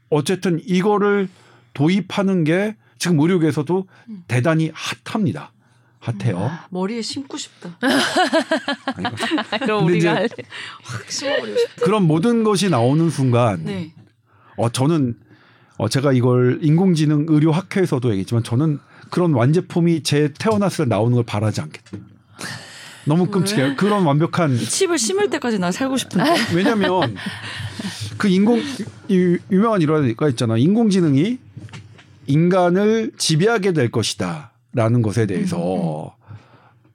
어쨌든 0.09 0.59
이거를 0.67 1.29
도입하는 1.75 2.45
게 2.45 2.77
지금 2.99 3.21
의료계에서도 3.21 3.87
음. 4.09 4.25
대단히 4.27 4.71
핫합니다. 4.75 5.53
핫해요. 6.01 6.39
아, 6.39 6.67
머리에 6.71 7.03
심고 7.03 7.37
싶다. 7.37 7.77
근데 9.59 9.73
우리가 9.73 10.23
이제- 10.25 10.35
할확 10.83 11.11
심어버리고 11.11 11.59
싶다. 11.59 11.85
그런 11.85 12.07
모든 12.07 12.43
것이 12.43 12.71
나오는 12.71 13.11
순간, 13.11 13.65
네. 13.65 13.93
어 14.57 14.71
저는 14.71 15.15
어 15.77 15.89
제가 15.89 16.13
이걸 16.13 16.59
인공지능 16.63 17.27
의료 17.29 17.53
학회에서도 17.53 18.09
얘기했지만 18.11 18.43
저는 18.43 18.79
그런 19.11 19.33
완제품이 19.35 20.03
제 20.03 20.33
태어났을 20.39 20.87
때 20.87 20.89
나오는 20.89 21.15
걸 21.15 21.25
바라지 21.25 21.61
않겠다. 21.61 21.99
너무 23.05 23.27
끔찍해요. 23.27 23.77
그런 23.77 24.05
완벽한 24.05 24.57
칩을 24.57 24.99
심을 24.99 25.31
때까지 25.31 25.59
나 25.59 25.71
살고 25.73 25.97
싶은데. 25.97 26.35
왜냐면 26.55 27.17
그 28.19 28.29
인공 28.29 28.63
이 29.09 29.39
유명한 29.51 29.81
일화가 29.83 30.29
있잖아. 30.31 30.57
인공지능이 30.57 31.39
인간을 32.27 33.13
지배하게 33.17 33.73
될 33.73 33.91
것이다 33.91 34.50
라는 34.73 35.03
것에 35.03 35.27
대해서 35.27 36.15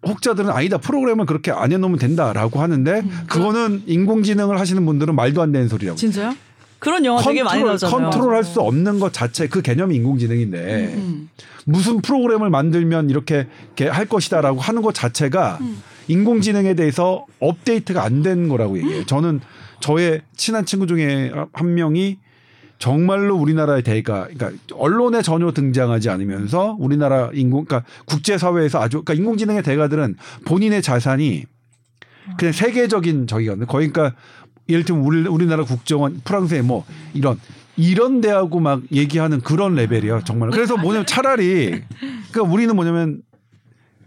혹자들은 0.07 0.49
아니다 0.51 0.77
프로그램을 0.77 1.25
그렇게 1.25 1.51
안 1.51 1.71
해놓으면 1.71 1.97
된다라고 1.99 2.61
하는데 2.61 3.03
그거는 3.27 3.83
인공지능을 3.87 4.59
하시는 4.59 4.85
분들은 4.85 5.15
말도 5.15 5.41
안 5.41 5.51
되는 5.51 5.67
소리라고. 5.67 5.97
진짜요? 5.97 6.35
그런 6.79 7.03
영화 7.05 7.21
되게 7.21 7.41
많이 7.41 7.63
나오잖아요. 7.63 8.11
컨트롤할 8.11 8.43
수 8.43 8.61
없는 8.61 8.99
것 8.99 9.11
자체 9.11 9.47
그 9.47 9.61
개념이 9.61 9.95
인공지능인데 9.95 10.93
음. 10.95 11.29
무슨 11.65 12.01
프로그램을 12.01 12.51
만들면 12.51 13.09
이렇게, 13.09 13.47
이렇게 13.75 13.87
할 13.87 14.05
것이다라고 14.05 14.59
하는 14.59 14.83
것 14.83 14.93
자체가 14.93 15.57
음. 15.61 15.81
인공지능에 16.07 16.75
대해서 16.75 17.25
업데이트가 17.39 18.03
안 18.03 18.21
된 18.21 18.47
거라고 18.49 18.77
얘기해요. 18.77 19.05
저는 19.07 19.41
저의 19.79 20.21
친한 20.35 20.65
친구 20.65 20.85
중에 20.85 21.31
한 21.53 21.73
명이 21.73 22.17
정말로 22.77 23.35
우리나라의 23.35 23.83
대가, 23.83 24.27
그러니까 24.27 24.51
언론에 24.73 25.21
전혀 25.21 25.51
등장하지 25.51 26.09
않으면서 26.09 26.75
우리나라 26.79 27.29
인공, 27.33 27.65
그러니까 27.65 27.89
국제 28.05 28.37
사회에서 28.37 28.81
아주, 28.81 29.03
그러니까 29.03 29.13
인공지능의 29.13 29.63
대가들은 29.63 30.15
본인의 30.45 30.81
자산이 30.81 31.45
그냥 32.37 32.51
세계적인 32.51 33.27
저기거든요. 33.27 33.65
거의 33.65 33.91
그러니까 33.91 34.17
예를 34.67 34.83
들면 34.83 35.03
우리, 35.03 35.27
우리나라 35.27 35.63
국정원, 35.63 36.21
프랑스의 36.23 36.63
뭐 36.63 36.85
이런 37.13 37.39
이런 37.77 38.21
데하고 38.21 38.59
막 38.59 38.81
얘기하는 38.91 39.41
그런 39.41 39.75
레벨이에요. 39.75 40.21
정말. 40.25 40.49
그래서 40.49 40.77
뭐냐면 40.77 41.05
차라리 41.05 41.83
그러니까 42.31 42.53
우리는 42.53 42.75
뭐냐면 42.75 43.21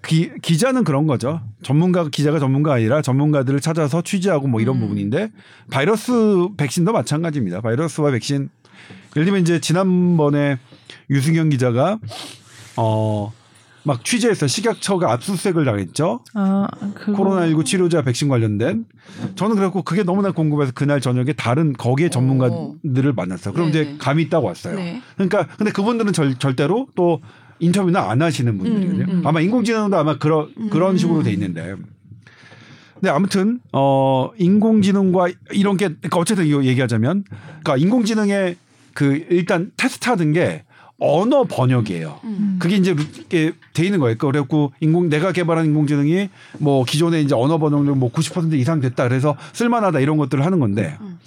기, 0.04 0.30
기자는 0.40 0.84
그런 0.84 1.06
거죠. 1.06 1.40
전문가 1.62 2.08
기자가 2.08 2.38
전문가 2.38 2.74
아니라 2.74 3.02
전문가들을 3.02 3.60
찾아서 3.60 4.00
취재하고 4.02 4.46
뭐 4.46 4.60
이런 4.60 4.76
음. 4.76 4.80
부분인데 4.80 5.30
바이러스 5.70 6.48
백신도 6.56 6.92
마찬가지입니다. 6.92 7.60
바이러스와 7.60 8.12
백신 8.12 8.48
예를 9.16 9.24
들면 9.24 9.42
이제 9.42 9.60
지난번에 9.60 10.58
유승현 11.10 11.50
기자가 11.50 11.98
어 12.76 13.32
막 13.88 14.04
취재해서 14.04 14.46
식약처가 14.46 15.10
압수수색을 15.12 15.64
당했죠. 15.64 16.20
아, 16.34 16.66
그거 16.94 17.24
코로나19 17.24 17.64
치료자 17.64 18.02
백신 18.02 18.28
관련된 18.28 18.84
저는 19.34 19.56
그래갖고 19.56 19.82
그게 19.82 20.02
너무나 20.02 20.30
궁금해서 20.30 20.72
그날 20.74 21.00
저녁에 21.00 21.32
다른 21.32 21.72
거기에 21.72 22.10
전문가들을 22.10 23.14
만났어요. 23.14 23.54
그럼 23.54 23.70
이제 23.70 23.84
네네. 23.84 23.96
감이 23.98 24.24
있다고 24.24 24.46
왔어요. 24.46 24.76
네. 24.76 25.00
그러니까 25.14 25.46
근데 25.56 25.72
그분들은 25.72 26.12
절, 26.12 26.34
절대로 26.38 26.88
또 26.96 27.22
인터뷰는 27.60 27.98
안 27.98 28.20
하시는 28.20 28.58
분들이거든요. 28.58 29.04
음, 29.04 29.18
음. 29.20 29.26
아마 29.26 29.40
인공지능도 29.40 29.96
아마 29.96 30.18
그런 30.18 30.52
그런 30.68 30.92
음. 30.92 30.96
식으로 30.98 31.22
돼 31.22 31.32
있는데. 31.32 31.74
근데 32.92 33.08
아무튼 33.08 33.60
어 33.72 34.30
인공지능과 34.36 35.28
이런 35.52 35.78
게 35.78 35.86
그러니까 35.86 36.18
어쨌든 36.18 36.44
이거 36.44 36.62
얘기하자면 36.62 37.24
그러니까 37.62 37.76
인공지능의 37.78 38.56
그 38.98 39.24
일단 39.30 39.70
테스트하는 39.76 40.32
게 40.32 40.64
언어 40.98 41.44
번역이에요. 41.44 42.18
음. 42.24 42.56
그게 42.58 42.74
이제 42.74 42.90
이렇게 42.90 43.52
돼 43.72 43.84
있는 43.84 44.00
거예요. 44.00 44.18
그래갖고 44.18 44.72
인공 44.80 45.08
내가 45.08 45.30
개발한 45.30 45.66
인공지능이 45.66 46.28
뭐 46.58 46.82
기존에 46.82 47.20
이제 47.20 47.32
언어 47.32 47.58
번역률 47.58 47.94
뭐90% 47.94 48.54
이상 48.54 48.80
됐다 48.80 49.06
그래서 49.06 49.36
쓸만하다 49.52 50.00
이런 50.00 50.16
것들을 50.16 50.44
하는 50.44 50.58
건데 50.58 50.96
음. 51.00 51.20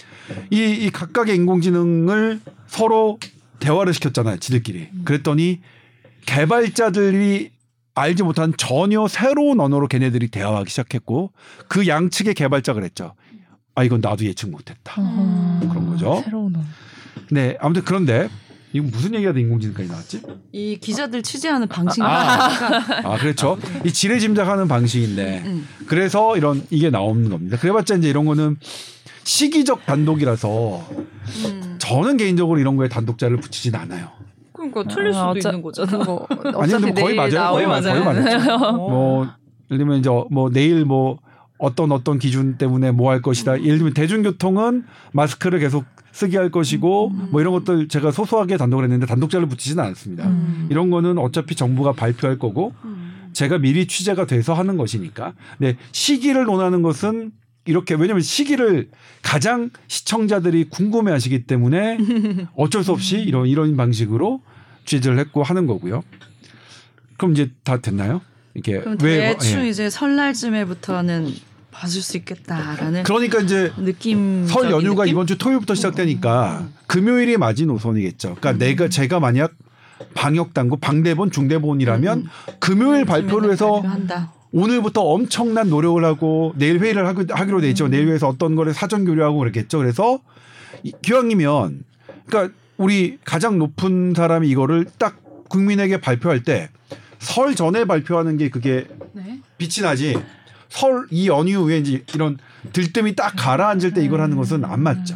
이, 0.49 0.57
이 0.57 0.89
각각의 0.89 1.33
인공지능을 1.37 2.41
서로 2.67 3.17
대화를 3.61 3.93
시켰잖아요. 3.93 4.35
지들끼리. 4.39 4.89
그랬더니 5.05 5.61
개발자들이 6.25 7.51
알지 7.95 8.23
못한 8.23 8.53
전혀 8.57 9.07
새로운 9.07 9.61
언어로 9.61 9.87
걔네들이 9.87 10.27
대화하기 10.27 10.69
시작했고 10.69 11.31
그 11.69 11.87
양측의 11.87 12.33
개발자가 12.33 12.81
그랬죠. 12.81 13.13
아 13.75 13.85
이건 13.85 14.01
나도 14.01 14.25
예측 14.25 14.49
못했다. 14.49 15.01
음, 15.01 15.69
그런 15.69 15.87
거죠. 15.87 16.21
새로운 16.25 16.53
언어. 16.57 16.65
네 17.31 17.57
아무튼 17.59 17.83
그런데 17.85 18.29
이거 18.73 18.88
무슨 18.89 19.13
얘기가 19.15 19.33
돼 19.33 19.41
인공지능까지 19.41 19.89
나왔지? 19.89 20.21
이 20.51 20.77
기자들 20.77 21.23
취재하는 21.23 21.67
방식. 21.67 22.01
아. 22.01 22.50
아 23.03 23.17
그렇죠. 23.17 23.57
이 23.85 23.91
지뢰 23.91 24.19
짐작하는 24.19 24.67
방식인데 24.67 25.43
음. 25.45 25.67
그래서 25.88 26.38
이런 26.38 26.65
이게 26.69 26.89
나오는 26.89 27.29
겁니다. 27.29 27.57
그래봤자 27.57 27.95
이제 27.95 28.09
이런 28.09 28.25
거는 28.25 28.57
시기적 29.23 29.85
단독이라서 29.85 30.88
음. 31.45 31.75
저는 31.79 32.17
개인적으로 32.17 32.59
이런 32.59 32.75
거에 32.77 32.88
단독자를 32.89 33.38
붙이진 33.38 33.75
않아요. 33.75 34.09
그러니까 34.53 34.83
틀릴 34.93 35.11
수도 35.13 35.25
아, 35.25 35.33
어차- 35.33 35.50
있는 35.50 35.61
거잖아. 35.61 35.97
그거 35.97 36.27
아니 36.61 36.71
근데 36.71 37.01
거의 37.01 37.15
맞아요. 37.15 37.51
거의 37.53 37.67
맞아요. 37.67 38.03
거의 38.03 38.23
맞아요. 38.23 38.71
뭐 38.77 39.23
예를 39.69 39.77
들면 39.79 40.00
이제 40.00 40.09
뭐 40.29 40.50
내일 40.50 40.85
뭐 40.85 41.19
어떤 41.57 41.91
어떤 41.91 42.19
기준 42.19 42.57
때문에 42.57 42.91
뭐 42.91 43.11
할 43.11 43.21
것이다. 43.21 43.61
예를 43.63 43.77
들면 43.77 43.93
대중교통은 43.93 44.85
마스크를 45.13 45.59
계속 45.59 45.85
쓰게 46.12 46.38
할 46.38 46.51
것이고 46.51 47.10
뭐 47.10 47.41
이런 47.41 47.53
것들 47.53 47.88
제가 47.88 48.12
소소하게 48.12 48.58
단독을 48.58 48.84
했는데 48.86 49.06
단독자를 49.06 49.48
붙이지는 49.48 49.84
않습니다. 49.84 50.27
음. 50.27 50.68
이런 50.70 50.89
거는 50.89 51.18
어차피 51.18 51.56
정부가 51.56 51.94
발표할 51.94 52.38
거고 52.38 52.74
음. 52.84 53.30
제가 53.34 53.58
미리 53.58 53.88
취재가 53.88 54.25
돼서 54.25 54.53
하는 54.53 54.77
것이니까. 54.77 55.34
네, 55.58 55.77
시기를 55.91 56.46
논하는 56.46 56.82
것은 56.82 57.32
이렇게 57.65 57.94
왜냐하면 57.94 58.22
시기를 58.22 58.89
가장 59.22 59.70
시청자들이 59.88 60.65
궁금해하시기 60.70 61.46
때문에 61.46 61.98
어쩔 62.56 62.84
수 62.84 62.91
없이 62.91 63.20
이런 63.20 63.48
이런 63.48 63.77
방식으로 63.77 64.41
취재를 64.86 65.20
했고 65.20 65.44
하는 65.44 65.68
거고요. 65.68 66.03
그럼 67.18 67.34
이제 67.34 67.51
다 67.63 67.77
됐나요? 67.77 68.22
이게 68.56 68.80
그럼 68.80 68.98
왜 69.03 69.34
대충 69.34 69.63
예. 69.63 69.70
이제 69.70 69.89
설날쯤에부터는 69.89 71.32
봐줄 71.71 72.01
수 72.01 72.17
있겠다라는 72.17 73.03
그러니까 73.03 73.39
이제 73.39 73.71
느낌. 73.77 74.45
설 74.47 74.69
연휴가 74.71 75.05
이번 75.05 75.25
주 75.27 75.37
토요일부터 75.37 75.73
시작되니까 75.75 76.67
금요일이 76.87 77.37
마지노선이겠죠. 77.37 78.35
그러니까 78.39 78.63
내가 78.63 78.89
제가 78.89 79.19
만약 79.19 79.53
방역 80.13 80.53
당국 80.53 80.81
방대본 80.81 81.31
중대본이라면 81.31 82.17
음. 82.19 82.25
금요일 82.59 83.05
발표를 83.05 83.51
해서 83.51 83.79
한다. 83.81 84.33
오늘부터 84.51 85.01
엄청난 85.01 85.69
노력을 85.69 86.03
하고 86.03 86.53
내일 86.57 86.79
회의를 86.79 87.07
하기, 87.07 87.25
하기로 87.31 87.61
돼 87.61 87.69
있죠. 87.69 87.85
음. 87.85 87.91
내일 87.91 88.07
회의에서 88.07 88.27
어떤 88.27 88.55
거를 88.55 88.73
사전 88.73 89.05
교류하고 89.05 89.37
그랬겠죠. 89.39 89.77
그래서 89.77 90.19
이- 90.83 90.91
기왕이면 91.01 91.83
그러니까 92.25 92.53
우리 92.77 93.17
가장 93.23 93.57
높은 93.59 94.13
사람이 94.15 94.49
이거를 94.49 94.85
딱 94.97 95.17
국민에게 95.49 96.01
발표할 96.01 96.43
때 96.43 96.69
설 97.19 97.53
전에 97.55 97.85
발표하는 97.85 98.35
게 98.37 98.49
그게 98.49 98.87
네. 99.13 99.39
빛이 99.59 99.83
나지. 99.85 100.17
설 100.71 101.05
이 101.11 101.27
연휴 101.27 101.69
에 101.69 101.77
이제 101.79 102.03
이런 102.13 102.37
들뜸이 102.71 103.13
딱 103.15 103.33
가라앉을 103.35 103.93
때 103.93 104.03
이걸 104.03 104.21
하는 104.21 104.37
것은 104.37 104.63
안 104.63 104.81
맞죠. 104.81 105.15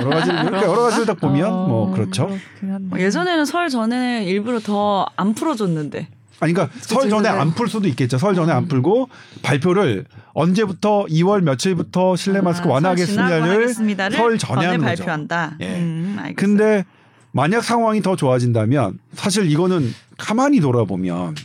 여러 0.00 0.10
가지 0.10 0.30
이렇게 0.30 0.66
여러 0.66 0.82
가지를 0.82 1.06
딱 1.06 1.18
보면 1.20 1.50
뭐 1.50 1.90
그렇죠. 1.92 2.28
뭐 2.60 2.98
예전에는 3.00 3.44
설 3.46 3.68
전에 3.70 4.24
일부러 4.24 4.60
더 4.60 5.06
안 5.16 5.34
풀어줬는데. 5.34 6.08
아니 6.40 6.52
그러니까 6.52 6.76
설 6.80 7.08
전에 7.08 7.28
그치. 7.30 7.40
안풀 7.40 7.68
수도 7.68 7.88
있겠죠. 7.88 8.18
설 8.18 8.34
전에 8.34 8.52
안 8.52 8.66
풀고 8.68 9.08
발표를 9.42 10.04
언제부터 10.34 11.06
2월 11.08 11.40
며칠부터 11.42 12.16
실내 12.16 12.40
마스크 12.40 12.68
아, 12.68 12.80
설 12.80 12.96
지나고 12.96 13.22
완화하겠습니다를 13.30 13.54
하겠습니다를 13.54 14.16
설 14.16 14.38
전에 14.38 14.66
하는 14.66 14.80
거죠. 14.80 14.86
발표한다. 15.04 15.56
예. 15.60 15.76
음, 15.78 16.16
알겠어요. 16.18 16.34
근데 16.36 16.84
만약 17.30 17.62
상황이 17.62 18.02
더 18.02 18.16
좋아진다면 18.16 18.98
사실 19.14 19.50
이거는 19.50 19.94
가만히 20.18 20.60
돌아보면 20.60 21.36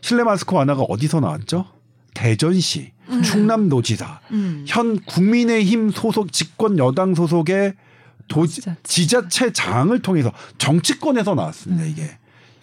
실내 0.00 0.22
마스크 0.22 0.54
완화가 0.54 0.82
어디서 0.82 1.20
나왔죠? 1.20 1.66
대전시, 2.18 2.90
충남도지사, 3.22 4.20
음. 4.32 4.64
현 4.66 4.98
국민의힘 4.98 5.92
소속 5.92 6.32
집권 6.32 6.76
여당 6.76 7.14
소속의 7.14 7.74
도, 8.26 8.44
지자체. 8.44 8.76
지자체장을 8.82 9.96
통해서 10.02 10.32
정치권에서 10.58 11.36
나왔습니다. 11.36 11.84
이게 11.84 12.10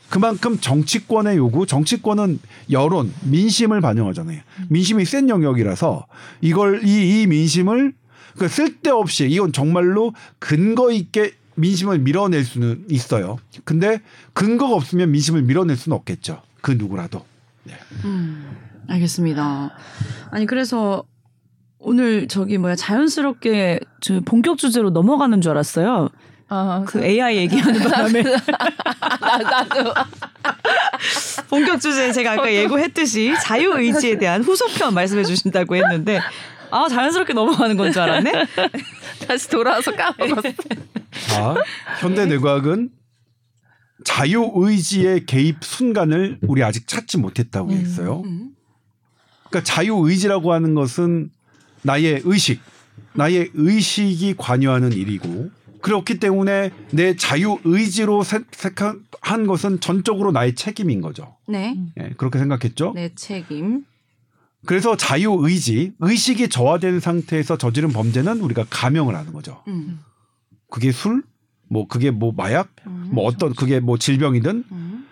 그만큼 0.10 0.60
정치권의 0.60 1.38
요구, 1.38 1.66
정치권은 1.66 2.40
여론, 2.72 3.14
민심을 3.24 3.80
반영하잖아요. 3.80 4.42
민심이 4.68 5.06
센 5.06 5.30
영역이라서 5.30 6.06
이걸 6.42 6.86
이, 6.86 7.22
이 7.22 7.28
민심을 7.28 7.94
그 8.38 8.50
쓸데없이 8.50 9.30
이건 9.30 9.54
정말로 9.54 10.14
근거 10.40 10.92
있게 10.92 11.34
민심을 11.56 12.00
밀어낼 12.00 12.44
수는 12.44 12.84
있어요. 12.90 13.38
근데 13.64 14.02
근거가 14.34 14.76
없으면 14.76 15.12
민심을 15.12 15.44
밀어낼 15.44 15.78
수는 15.78 15.96
없겠죠. 15.96 16.42
그 16.60 16.72
누구라도. 16.72 17.26
음, 18.04 18.65
알겠습니다. 18.88 19.72
아니 20.32 20.46
그래서 20.46 21.04
오늘 21.80 22.28
저기 22.28 22.58
뭐야 22.58 22.76
자연스럽게 22.76 23.80
저 24.02 24.20
본격 24.22 24.58
주제로 24.58 24.90
넘어가는 24.90 25.40
줄 25.42 25.52
알았어요. 25.52 26.10
아, 26.48 26.84
그 26.88 27.04
AI 27.04 27.38
얘기하는 27.38 27.80
바람에 27.82 28.22
나, 28.22 29.38
나도 29.42 29.94
본격 31.50 31.82
주제 31.82 32.12
제가 32.12 32.34
아까 32.34 32.54
예고했듯이 32.54 33.34
자유 33.42 33.72
의지에 33.76 34.18
대한 34.20 34.44
후속편 34.44 34.94
말씀해 34.94 35.24
주신다고 35.24 35.76
했는데 35.76 36.20
아 36.72 36.88
자연스럽게 36.88 37.34
넘어가는 37.34 37.78
건 37.78 37.92
줄 37.92 38.02
알았네. 38.02 38.32
다시 39.28 39.50
돌아와서 39.50 39.92
까먹었어. 39.92 40.42
자, 41.30 41.56
현대 42.00 42.26
뇌과학은 42.26 42.90
자유 44.04 44.52
의지의 44.54 45.26
개입 45.26 45.64
순간을 45.64 46.40
우리 46.48 46.64
아직 46.64 46.88
찾지 46.88 47.18
못했다고 47.18 47.72
했어요. 47.72 48.22
음. 48.26 48.50
그러니까 49.56 49.64
자유 49.64 49.96
의지라고 50.04 50.52
하는 50.52 50.76
것은 50.76 51.32
나의 51.82 52.22
의식, 52.26 52.60
나의 53.14 53.52
의식이 53.54 54.36
관여하는 54.38 54.92
일이고 54.92 55.50
그렇기 55.82 56.20
때문에 56.20 56.72
내 56.92 57.16
자유 57.16 57.58
의지로 57.64 58.24
선택한 58.24 59.48
것은 59.48 59.80
전적으로 59.80 60.34
나의 60.34 60.56
책임인 60.56 61.00
거죠. 61.00 61.38
네, 61.48 61.78
예, 62.00 62.10
그렇게 62.18 62.40
생각했죠. 62.40 62.94
내 62.96 63.14
책임. 63.16 63.86
그래서 64.66 64.98
자유 64.98 65.38
의지, 65.40 65.94
의식이 66.00 66.50
저하된 66.50 67.00
상태에서 67.00 67.58
저지른 67.58 67.90
범죄는 67.90 68.42
우리가 68.42 68.66
감형을 68.70 69.16
하는 69.16 69.32
거죠. 69.32 69.64
음. 69.68 70.00
그게 70.70 70.92
술, 70.92 71.24
뭐 71.70 71.88
그게 71.88 72.12
뭐 72.12 72.34
마약, 72.36 72.76
음. 72.88 73.12
뭐 73.14 73.26
어떤 73.26 73.54
그게 73.54 73.80
뭐 73.80 73.98
질병이든 73.98 74.66
음. 74.72 75.06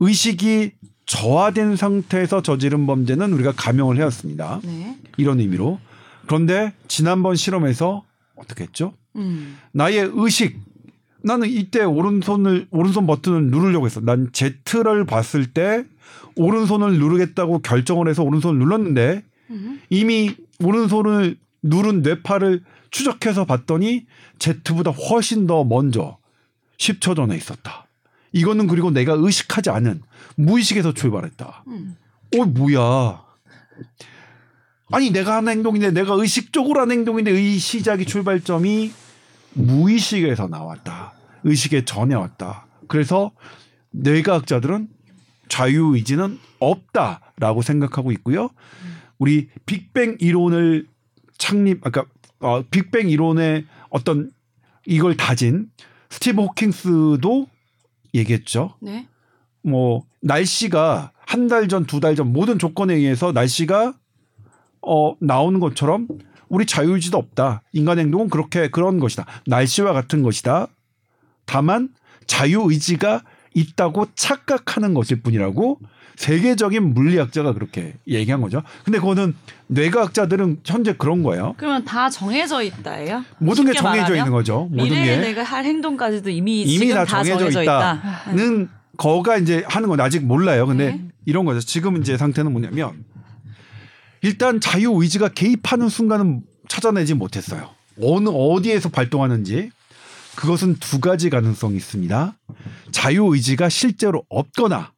의식이 0.00 0.72
저하된 1.08 1.76
상태에서 1.76 2.42
저지른 2.42 2.86
범죄는 2.86 3.32
우리가 3.32 3.52
감형을 3.56 3.96
해왔습니다. 3.96 4.60
네. 4.62 4.96
이런 5.16 5.40
의미로. 5.40 5.80
그런데 6.26 6.74
지난번 6.86 7.34
실험에서 7.34 8.04
어떻게 8.36 8.64
했죠? 8.64 8.92
음. 9.16 9.58
나의 9.72 10.10
의식. 10.12 10.60
나는 11.24 11.48
이때 11.48 11.82
오른손을 11.82 12.68
오른손 12.70 13.06
버튼을 13.06 13.44
누르려고 13.46 13.86
했어. 13.86 14.00
난 14.00 14.30
Z를 14.32 15.06
봤을 15.06 15.46
때 15.46 15.84
오른손을 16.36 16.98
누르겠다고 16.98 17.60
결정을 17.60 18.06
해서 18.08 18.22
오른손을 18.22 18.58
눌렀는데 18.58 19.24
음. 19.50 19.80
이미 19.88 20.36
오른손을 20.62 21.38
누른 21.62 22.02
뇌파를 22.02 22.62
추적해서 22.90 23.46
봤더니 23.46 24.06
Z보다 24.38 24.90
훨씬 24.90 25.46
더 25.46 25.64
먼저 25.64 26.18
10초 26.76 27.16
전에 27.16 27.34
있었다. 27.34 27.87
이거는 28.32 28.66
그리고 28.66 28.90
내가 28.90 29.14
의식하지 29.14 29.70
않은 29.70 30.02
무의식에서 30.36 30.94
출발했다. 30.94 31.64
음. 31.68 31.96
어 32.36 32.44
뭐야? 32.44 33.24
아니 34.90 35.10
내가 35.10 35.36
하는 35.36 35.52
행동인데 35.52 35.90
내가 35.90 36.14
의식적으로 36.14 36.80
하는 36.80 36.98
행동인데 36.98 37.30
의 37.30 37.58
시작이 37.58 38.04
출발점이 38.06 38.92
무의식에서 39.54 40.48
나왔다. 40.48 41.12
의식의 41.44 41.84
전에 41.84 42.14
왔다. 42.14 42.66
그래서 42.88 43.32
뇌과학자들은 43.90 44.88
자유의지는 45.48 46.38
없다라고 46.58 47.62
생각하고 47.62 48.12
있고요. 48.12 48.50
우리 49.18 49.48
빅뱅 49.66 50.18
이론을 50.20 50.86
창립, 51.38 51.86
아까 51.86 52.04
어, 52.40 52.62
빅뱅 52.70 53.08
이론의 53.08 53.66
어떤 53.90 54.30
이걸 54.86 55.16
다진 55.16 55.70
스티브 56.10 56.42
호킹스도 56.42 57.46
얘기했죠. 58.14 58.74
네. 58.80 59.06
뭐 59.62 60.04
날씨가 60.22 61.12
한 61.26 61.48
달 61.48 61.68
전, 61.68 61.84
두 61.84 62.00
달 62.00 62.14
전 62.16 62.32
모든 62.32 62.58
조건에 62.58 62.94
의해서 62.94 63.32
날씨가 63.32 63.94
어 64.82 65.14
나오는 65.20 65.60
것처럼 65.60 66.08
우리 66.48 66.64
자유의지도 66.64 67.18
없다. 67.18 67.62
인간 67.72 67.98
행동은 67.98 68.30
그렇게 68.30 68.68
그런 68.70 68.98
것이다. 68.98 69.26
날씨와 69.46 69.92
같은 69.92 70.22
것이다. 70.22 70.68
다만 71.44 71.90
자유의지가 72.26 73.22
있다고 73.54 74.06
착각하는 74.14 74.94
것일 74.94 75.22
뿐이라고 75.22 75.80
세계적인 76.18 76.94
물리학자가 76.94 77.52
그렇게 77.52 77.94
얘기한 78.08 78.40
거죠. 78.40 78.62
근데 78.84 78.98
그거는 78.98 79.36
뇌과학자들은 79.68 80.58
현재 80.64 80.92
그런 80.92 81.22
거예요. 81.22 81.54
그러면 81.56 81.84
다 81.84 82.10
정해져 82.10 82.60
있다예요? 82.60 83.24
모든 83.38 83.64
게 83.66 83.72
정해져 83.72 84.02
말하면? 84.02 84.18
있는 84.18 84.32
거죠. 84.32 84.68
모든 84.72 84.96
미래에 84.96 85.04
게 85.04 85.16
내가 85.28 85.44
할 85.44 85.64
행동까지도 85.64 86.28
이미, 86.30 86.62
이미 86.62 86.88
다 86.90 87.04
다 87.04 87.22
정해져 87.22 87.38
정해져, 87.38 87.62
있다. 87.62 87.94
있다. 87.94 88.32
는 88.32 88.68
거가 88.96 89.36
이제 89.38 89.62
하는 89.68 89.88
건 89.88 90.00
아직 90.00 90.24
몰라요. 90.26 90.66
근데 90.66 90.90
네. 90.90 91.04
이런 91.24 91.44
거죠. 91.44 91.60
지금 91.60 91.96
이제 92.00 92.16
상태는 92.16 92.50
뭐냐면 92.50 93.04
일단 94.22 94.60
자유 94.60 94.92
의지가 95.00 95.28
개입하는 95.28 95.88
순간은 95.88 96.42
찾아내지 96.66 97.14
못했어요. 97.14 97.70
어느 98.02 98.28
어디에서 98.28 98.88
발동하는지 98.88 99.70
그것은 100.34 100.76
두 100.80 100.98
가지 100.98 101.30
가능성이 101.30 101.76
있습니다. 101.76 102.34
자유 102.90 103.24
의지가 103.32 103.68
실제로 103.68 104.24
없거나 104.28 104.90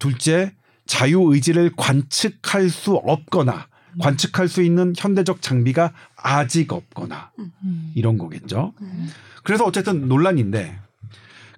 둘째 0.00 0.52
자유 0.86 1.22
의지를 1.32 1.70
관측할 1.76 2.68
수 2.68 2.94
없거나 2.94 3.68
관측할 4.00 4.48
수 4.48 4.62
있는 4.62 4.92
현대적 4.96 5.40
장비가 5.42 5.92
아직 6.16 6.72
없거나 6.72 7.30
이런 7.94 8.18
거겠죠. 8.18 8.72
그래서 9.44 9.64
어쨌든 9.64 10.08
논란인데 10.08 10.76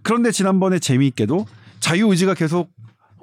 그런데 0.02 0.31
지난번에 0.31 0.78
재미있게도 0.78 1.46
자유 1.81 2.09
의지가 2.09 2.35
계속 2.35 2.70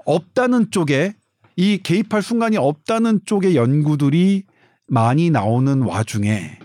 없다는 0.06 0.72
쪽에 0.72 1.14
이 1.56 1.78
개입할 1.84 2.22
순간이 2.24 2.58
없다는 2.58 3.22
쪽의 3.26 3.56
연구들이 3.56 4.46
많이 4.88 5.30
나오는 5.30 5.82
와중에 5.82 6.58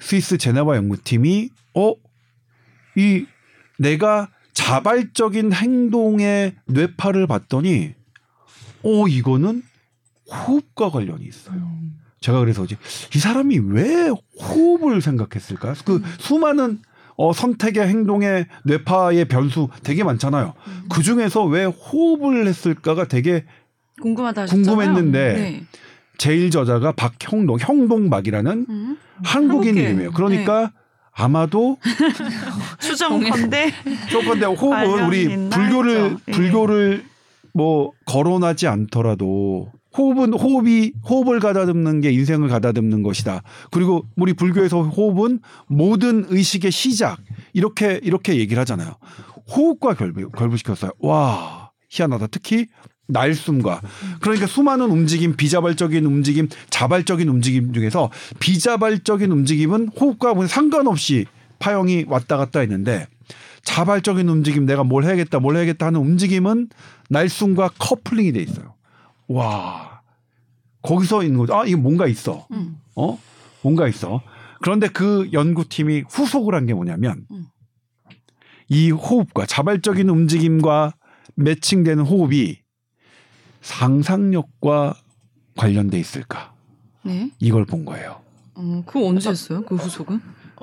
스위스 0.00 0.38
제네바 0.38 0.76
연구팀이 0.76 1.50
어? 1.74 1.94
이 2.96 3.26
내가 3.78 4.30
자발적인 4.52 5.52
행동의 5.52 6.54
뇌파를 6.66 7.26
봤더니 7.26 7.94
어 8.82 9.08
이거는 9.08 9.62
호흡과 10.30 10.90
관련이 10.90 11.24
있어요. 11.24 11.70
제가 12.20 12.40
그래서 12.40 12.64
이제 12.64 12.76
이 13.14 13.18
사람이 13.18 13.58
왜 13.70 14.08
호흡을 14.40 15.00
생각했을까요? 15.00 15.74
그 15.84 16.02
수많은 16.18 16.80
어, 17.16 17.34
선택의 17.34 17.86
행동의 17.86 18.46
뇌파의 18.64 19.26
변수 19.26 19.68
되게 19.82 20.04
많잖아요. 20.04 20.54
그 20.88 21.02
중에서 21.02 21.44
왜 21.44 21.64
호흡을 21.64 22.46
했을까가 22.46 23.08
되게 23.08 23.44
궁금하다 24.00 24.42
하셨잖아요. 24.42 24.64
궁금했는데 24.64 25.32
네. 25.34 25.64
제일 26.16 26.50
저자가 26.50 26.92
박형동, 26.92 27.58
형동박이라는 27.60 28.66
음. 28.68 28.96
한국인 29.22 29.52
한국인. 29.52 29.76
이름이에요. 29.76 30.12
그러니까 30.12 30.72
아마도 31.12 31.78
추정컨대 32.80 33.72
조건데 34.10 34.46
호흡은 34.46 35.06
우리 35.06 35.26
불교를 35.48 36.04
했죠. 36.04 36.20
예. 36.28 36.32
불교를 36.32 37.04
뭐 37.52 37.92
거론하지 38.06 38.66
않더라도 38.68 39.70
호흡은 39.96 40.34
호흡이 40.34 40.92
호흡을 41.08 41.40
가다듬는 41.40 42.00
게 42.00 42.12
인생을 42.12 42.48
가다듬는 42.48 43.02
것이다. 43.02 43.42
그리고 43.70 44.06
우리 44.16 44.32
불교에서 44.32 44.82
호흡은 44.82 45.40
모든 45.66 46.26
의식의 46.28 46.70
시작 46.70 47.18
이렇게 47.52 47.98
이렇게 48.02 48.36
얘기를 48.36 48.60
하잖아요. 48.60 48.94
호흡과 49.50 49.94
결부, 49.94 50.30
결부시켰어요. 50.30 50.92
와 51.00 51.70
희한하다. 51.90 52.28
특히 52.28 52.66
날숨과 53.12 53.80
그러니까 54.20 54.46
수많은 54.46 54.90
움직임 54.90 55.36
비자발적인 55.36 56.04
움직임 56.04 56.48
자발적인 56.70 57.28
움직임 57.28 57.72
중에서 57.72 58.10
비자발적인 58.38 59.30
움직임은 59.30 59.88
호흡과 59.88 60.34
상관없이 60.46 61.26
파형이 61.58 62.06
왔다 62.08 62.36
갔다 62.36 62.60
했는데 62.60 63.06
자발적인 63.62 64.28
움직임 64.28 64.64
내가 64.66 64.84
뭘 64.84 65.04
해야겠다 65.04 65.38
뭘 65.40 65.56
해야겠다 65.56 65.86
하는 65.86 66.00
움직임은 66.00 66.68
날숨과 67.10 67.70
커플링이 67.78 68.32
돼 68.32 68.40
있어요. 68.42 68.74
와 69.28 70.00
거기서 70.82 71.22
있는 71.22 71.38
거죠. 71.38 71.54
아 71.54 71.64
이게 71.66 71.76
뭔가 71.76 72.06
있어. 72.06 72.46
음. 72.52 72.78
어 72.96 73.18
뭔가 73.62 73.86
있어. 73.88 74.22
그런데 74.62 74.88
그 74.88 75.28
연구팀이 75.32 76.04
후속을 76.08 76.54
한 76.54 76.66
게 76.66 76.74
뭐냐면 76.74 77.26
음. 77.30 77.46
이 78.68 78.90
호흡과 78.90 79.46
자발적인 79.46 80.08
움직임과 80.08 80.94
매칭되는 81.34 82.04
호흡이 82.04 82.58
상상력과 83.60 84.94
관련돼 85.56 85.98
있을까? 85.98 86.52
네. 87.02 87.30
이걸 87.38 87.64
본 87.64 87.84
거예요. 87.84 88.20
어, 88.54 88.82
그거 88.86 89.06
언제 89.06 89.30
했어요? 89.30 89.62
그 89.66 89.76
후속은? 89.76 90.20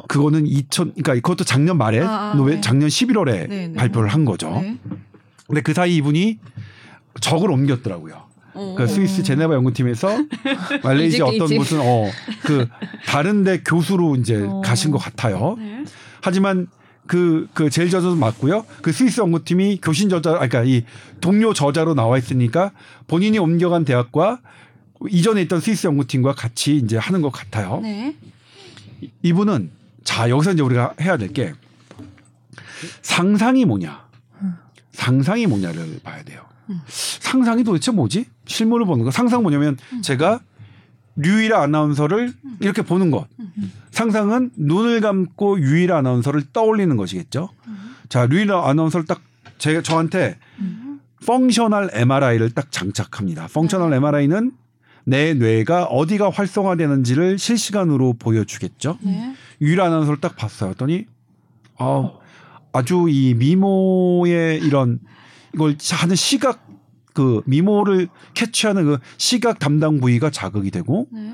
그거는 0.07 0.45
2000 0.45 0.93
그러니까 0.93 1.13
그것도 1.15 1.43
작년 1.43 1.77
말에 1.77 2.01
아, 2.01 2.31
아, 2.31 2.35
네. 2.45 2.61
작년 2.61 2.87
11월에 2.87 3.49
네, 3.49 3.67
네. 3.67 3.73
발표를 3.73 4.09
한 4.09 4.25
거죠. 4.25 4.51
네. 4.61 4.77
근데 5.47 5.61
그 5.61 5.73
사이 5.73 5.95
이분이 5.95 6.39
적을 7.21 7.49
옮겼더라고요. 7.49 8.27
어, 8.53 8.75
그 8.77 8.87
스위스 8.87 9.23
제네바 9.23 9.53
연구팀에서 9.55 10.09
말레이시아 10.83 11.25
어떤 11.25 11.45
이직. 11.45 11.57
무슨 11.57 11.79
어 11.81 12.09
그 12.43 12.67
다른데 13.07 13.63
교수로 13.63 14.15
이제 14.15 14.43
어. 14.47 14.61
가신 14.63 14.91
것 14.91 14.97
같아요. 14.99 15.55
네. 15.57 15.83
하지만 16.21 16.67
그, 17.07 17.47
그 17.53 17.69
제일 17.69 17.89
저자도 17.89 18.15
맞고요. 18.15 18.65
그 18.81 18.91
스위스 18.91 19.21
연구팀이 19.21 19.79
교신 19.81 20.09
저자, 20.09 20.31
아, 20.31 20.47
그러니까 20.47 20.63
이 20.63 20.83
동료 21.21 21.53
저자로 21.53 21.93
나와 21.93 22.17
있으니까 22.17 22.71
본인이 23.07 23.39
옮겨간 23.39 23.85
대학과 23.85 24.39
이전에 25.09 25.41
있던 25.43 25.59
스위스 25.59 25.87
연구팀과 25.87 26.33
같이 26.33 26.75
이제 26.77 26.97
하는 26.97 27.21
것 27.21 27.31
같아요. 27.31 27.79
네. 27.81 28.15
이분은 29.23 29.71
자, 30.03 30.29
여기서 30.29 30.53
이제 30.53 30.61
우리가 30.61 30.93
해야 31.01 31.17
될 31.17 31.29
게 31.33 31.53
상상이 33.01 33.65
뭐냐. 33.65 34.05
상상이 34.91 35.45
뭐냐를 35.47 35.99
봐야 36.03 36.23
돼요. 36.23 36.41
음. 36.69 36.81
상상이 36.87 37.63
도대체 37.63 37.91
뭐지? 37.91 38.25
실물을 38.45 38.85
보는 38.85 39.05
거. 39.05 39.11
상상 39.11 39.41
뭐냐면 39.43 39.77
제가 40.01 40.39
류일아 41.17 41.61
아나운서를 41.63 42.33
이렇게 42.59 42.81
보는 42.81 43.11
것. 43.11 43.27
상상은 43.91 44.51
눈을 44.55 45.01
감고 45.01 45.59
유일아 45.59 45.97
아나운서를 45.97 46.43
떠올리는 46.53 46.95
것이겠죠. 46.95 47.49
자, 48.09 48.25
류일아 48.25 48.69
아나운서를 48.69 49.05
딱 49.05 49.21
제가 49.57 49.81
저한테 49.81 50.37
functional 51.25 51.89
MRI를 51.93 52.51
딱 52.51 52.71
장착합니다. 52.71 53.47
functional 53.47 53.93
MRI는 53.93 54.51
내 55.05 55.33
뇌가 55.33 55.85
어디가 55.85 56.29
활성화되는지를 56.29 57.39
실시간으로 57.39 58.13
보여주겠죠. 58.19 58.99
네. 59.01 59.33
유일아 59.61 59.85
아나운서를 59.85 60.19
딱 60.21 60.35
봤어요. 60.35 60.71
했더니 60.71 61.05
아, 61.77 62.11
아주 62.73 63.07
이 63.09 63.33
미모의 63.33 64.59
이런 64.59 64.99
이걸 65.53 65.75
하는 65.93 66.15
시각 66.15 66.66
그 67.17 67.41
미모를 67.47 68.09
캐치하는 68.35 68.85
그 68.85 68.97
시각 69.17 69.57
담당 69.57 69.99
부위가 69.99 70.29
자극이 70.29 70.69
되고 70.69 71.07
네. 71.11 71.33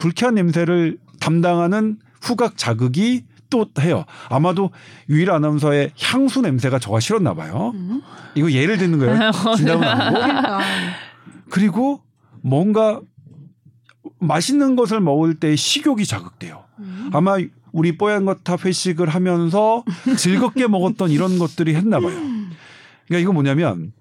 불쾌한 0.00 0.34
냄새를 0.34 0.98
담당하는 1.20 2.00
후각 2.20 2.56
자극이 2.56 3.22
또 3.48 3.66
해요. 3.78 4.04
아마도 4.30 4.72
유일 5.08 5.30
아나운서의 5.30 5.92
향수 6.00 6.40
냄새가 6.40 6.80
저가 6.80 6.98
싫었나 6.98 7.34
봐요. 7.34 7.70
음. 7.72 8.02
이거 8.34 8.50
예를 8.50 8.78
드는 8.78 8.98
거예요. 8.98 9.30
진담은 9.56 9.86
아니고. 9.86 10.20
그러니까. 10.20 10.60
그리고 11.50 12.00
뭔가 12.40 13.00
맛있는 14.18 14.74
것을 14.74 15.00
먹을 15.00 15.38
때 15.38 15.54
식욕이 15.54 16.04
자극돼요. 16.04 16.64
음. 16.80 17.10
아마 17.12 17.36
우리 17.70 17.96
뽀얀 17.96 18.24
거탑 18.24 18.64
회식을 18.64 19.08
하면서 19.08 19.84
즐겁게 20.18 20.66
먹었던 20.66 21.10
이런 21.10 21.38
것들이 21.38 21.76
했나 21.76 22.00
봐요. 22.00 22.18
그러니까 23.06 23.18
이거 23.20 23.32
뭐냐면 23.32 23.92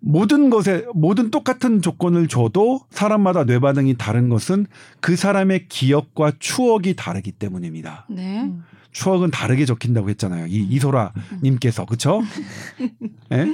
모든 0.00 0.50
것에 0.50 0.86
모든 0.94 1.30
똑같은 1.30 1.82
조건을 1.82 2.28
줘도 2.28 2.80
사람마다 2.90 3.44
뇌 3.44 3.58
반응이 3.58 3.96
다른 3.96 4.28
것은 4.28 4.66
그 5.00 5.16
사람의 5.16 5.68
기억과 5.68 6.32
추억이 6.38 6.94
다르기 6.94 7.32
때문입니다. 7.32 8.06
네. 8.10 8.52
추억은 8.92 9.30
다르게 9.30 9.64
적힌다고 9.64 10.08
했잖아요. 10.10 10.46
이 10.46 10.66
이소라 10.70 11.12
님께서. 11.42 11.84
그렇죠? 11.84 12.22
예? 13.32 13.46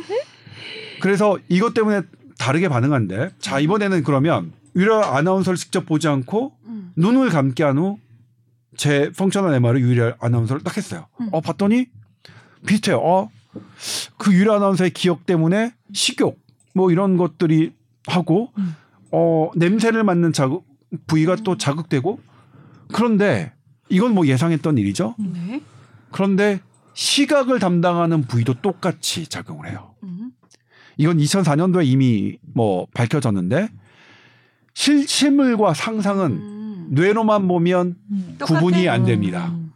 그래서 1.00 1.38
이것 1.48 1.74
때문에 1.74 2.02
다르게 2.38 2.68
반응한대. 2.68 3.30
자, 3.38 3.58
이번에는 3.58 4.02
그러면 4.04 4.52
유일아 4.76 5.16
아나운서를 5.16 5.56
직접 5.56 5.86
보지 5.86 6.08
않고 6.08 6.52
음. 6.66 6.92
눈을 6.96 7.30
감게 7.30 7.62
한 7.64 7.78
후 7.78 7.98
제 8.76 9.10
펑셔널 9.16 9.54
MR을 9.54 9.80
유일아 9.80 10.16
아나운서를 10.20 10.62
딱 10.62 10.76
했어요. 10.76 11.06
음. 11.20 11.28
어, 11.32 11.40
봤더니 11.40 11.86
비슷해요. 12.66 12.98
어, 12.98 13.30
그 14.16 14.32
유일아 14.32 14.56
아나운서의 14.56 14.90
기억 14.90 15.26
때문에 15.26 15.74
식욕 15.92 16.38
뭐 16.74 16.90
이런 16.90 17.16
것들이 17.16 17.72
하고 18.06 18.52
음. 18.58 18.74
어, 19.10 19.50
냄새를 19.54 20.04
맡는 20.04 20.32
자극 20.32 20.64
부위가 21.06 21.36
또 21.36 21.56
자극되고 21.56 22.20
그런데 22.92 23.52
이건 23.88 24.14
뭐 24.14 24.26
예상했던 24.26 24.78
일이죠. 24.78 25.14
네. 25.18 25.62
그런데 26.10 26.60
시각을 26.94 27.58
담당하는 27.58 28.22
부위도 28.22 28.54
똑같이 28.60 29.26
작용을 29.26 29.68
해요. 29.70 29.94
음. 30.02 30.30
이건 30.96 31.18
2004년도에 31.18 31.86
이미 31.86 32.38
뭐 32.54 32.86
밝혀졌는데 32.94 33.68
실, 34.74 35.06
실물과 35.06 35.74
상상은 35.74 36.32
음. 36.32 36.88
뇌로만 36.90 37.48
보면 37.48 37.96
음. 38.10 38.36
구분이. 38.40 38.88
안 38.88 39.04
됩니다. 39.04 39.48
음. 39.52 39.72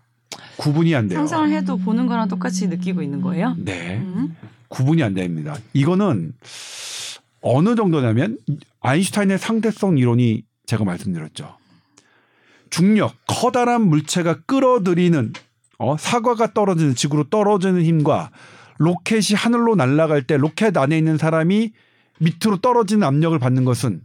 구분이 0.56 0.94
안 0.94 1.08
돼요. 1.08 1.18
상상을 1.18 1.50
해도 1.52 1.76
보는 1.76 2.06
거랑 2.06 2.28
똑같이 2.28 2.66
느끼고 2.68 3.02
있는 3.02 3.20
거예요? 3.20 3.54
네. 3.58 4.02
음. 4.76 4.84
구분이 4.84 5.02
안 5.02 5.14
됩니다. 5.14 5.56
이거는 5.72 6.32
어느 7.40 7.74
정도냐면 7.74 8.38
아인슈타인의 8.80 9.38
상대성 9.38 9.98
이론이 9.98 10.44
제가 10.66 10.84
말씀드렸죠. 10.84 11.56
중력, 12.70 13.14
커다란 13.26 13.88
물체가 13.88 14.40
끌어들이는 14.46 15.32
어, 15.78 15.96
사과가 15.96 16.52
떨어지는 16.54 16.94
지구로 16.94 17.24
떨어지는 17.24 17.84
힘과 17.84 18.30
로켓이 18.78 19.34
하늘로 19.34 19.74
날아갈 19.76 20.22
때 20.22 20.36
로켓 20.36 20.76
안에 20.76 20.98
있는 20.98 21.18
사람이 21.18 21.72
밑으로 22.18 22.58
떨어지는 22.58 23.06
압력을 23.06 23.38
받는 23.38 23.64
것은 23.64 24.02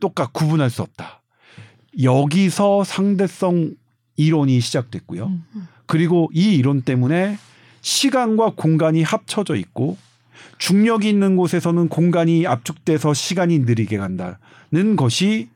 똑같 0.00 0.32
구분할 0.32 0.70
수 0.70 0.82
없다. 0.82 1.22
여기서 2.02 2.84
상대성 2.84 3.74
이론이 4.16 4.60
시작됐고요. 4.60 5.26
음. 5.26 5.68
그리고 5.86 6.30
이 6.32 6.54
이론 6.54 6.82
때문에 6.82 7.38
시간과 7.80 8.52
공간이 8.56 9.02
합쳐져 9.02 9.56
있고 9.56 9.96
중력이 10.58 11.08
있는 11.08 11.36
곳에서는 11.36 11.88
공간이 11.88 12.46
압축돼서 12.46 13.14
시간이 13.14 13.60
느리게 13.60 13.96
간다는 13.96 14.96
것이 14.96 15.48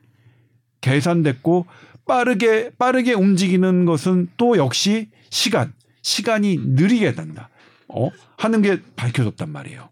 계산됐고 0.81 1.65
빠르게 2.05 2.71
빠르게 2.77 3.13
움직이는 3.13 3.85
것은 3.85 4.29
또 4.37 4.57
역시 4.57 5.09
시간 5.29 5.73
시간이 6.01 6.57
느리게 6.57 7.15
된다. 7.15 7.49
어 7.89 8.09
하는 8.37 8.61
게 8.61 8.81
밝혀졌단 8.95 9.49
말이에요. 9.51 9.89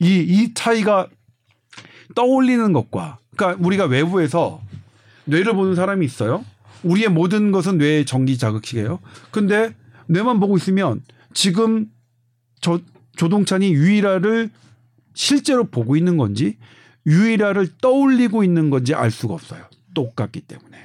이 0.00 0.06
이 0.28 0.54
차이가 0.54 1.08
떠올리는 2.14 2.72
것과 2.72 3.18
그러니까 3.36 3.64
우리가 3.64 3.86
외부에서 3.86 4.60
뇌를 5.24 5.54
보는 5.54 5.74
사람이 5.74 6.04
있어요. 6.04 6.44
우리의 6.82 7.08
모든 7.08 7.50
것은 7.50 7.78
뇌의 7.78 8.04
전기 8.04 8.36
자극식이에요. 8.36 9.00
근데 9.30 9.74
뇌만 10.06 10.38
보고 10.40 10.56
있으면 10.56 11.02
지금 11.32 11.86
저 12.60 12.80
조동찬이 13.16 13.72
유일화를 13.72 14.50
실제로 15.14 15.64
보고 15.64 15.96
있는 15.96 16.16
건지 16.16 16.56
유일화를 17.06 17.76
떠올리고 17.80 18.44
있는 18.44 18.70
건지 18.70 18.94
알 18.94 19.10
수가 19.10 19.34
없어요. 19.34 19.64
똑같기 19.94 20.40
때문에. 20.42 20.78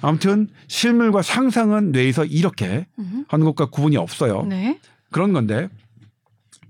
아무튼 0.00 0.48
실물과 0.66 1.22
상상은 1.22 1.92
뇌에서 1.92 2.24
이렇게 2.24 2.86
음. 2.98 3.24
하는 3.28 3.46
것과 3.46 3.66
구분이 3.66 3.96
없어요. 3.96 4.44
네. 4.44 4.80
그런 5.10 5.32
건데 5.32 5.68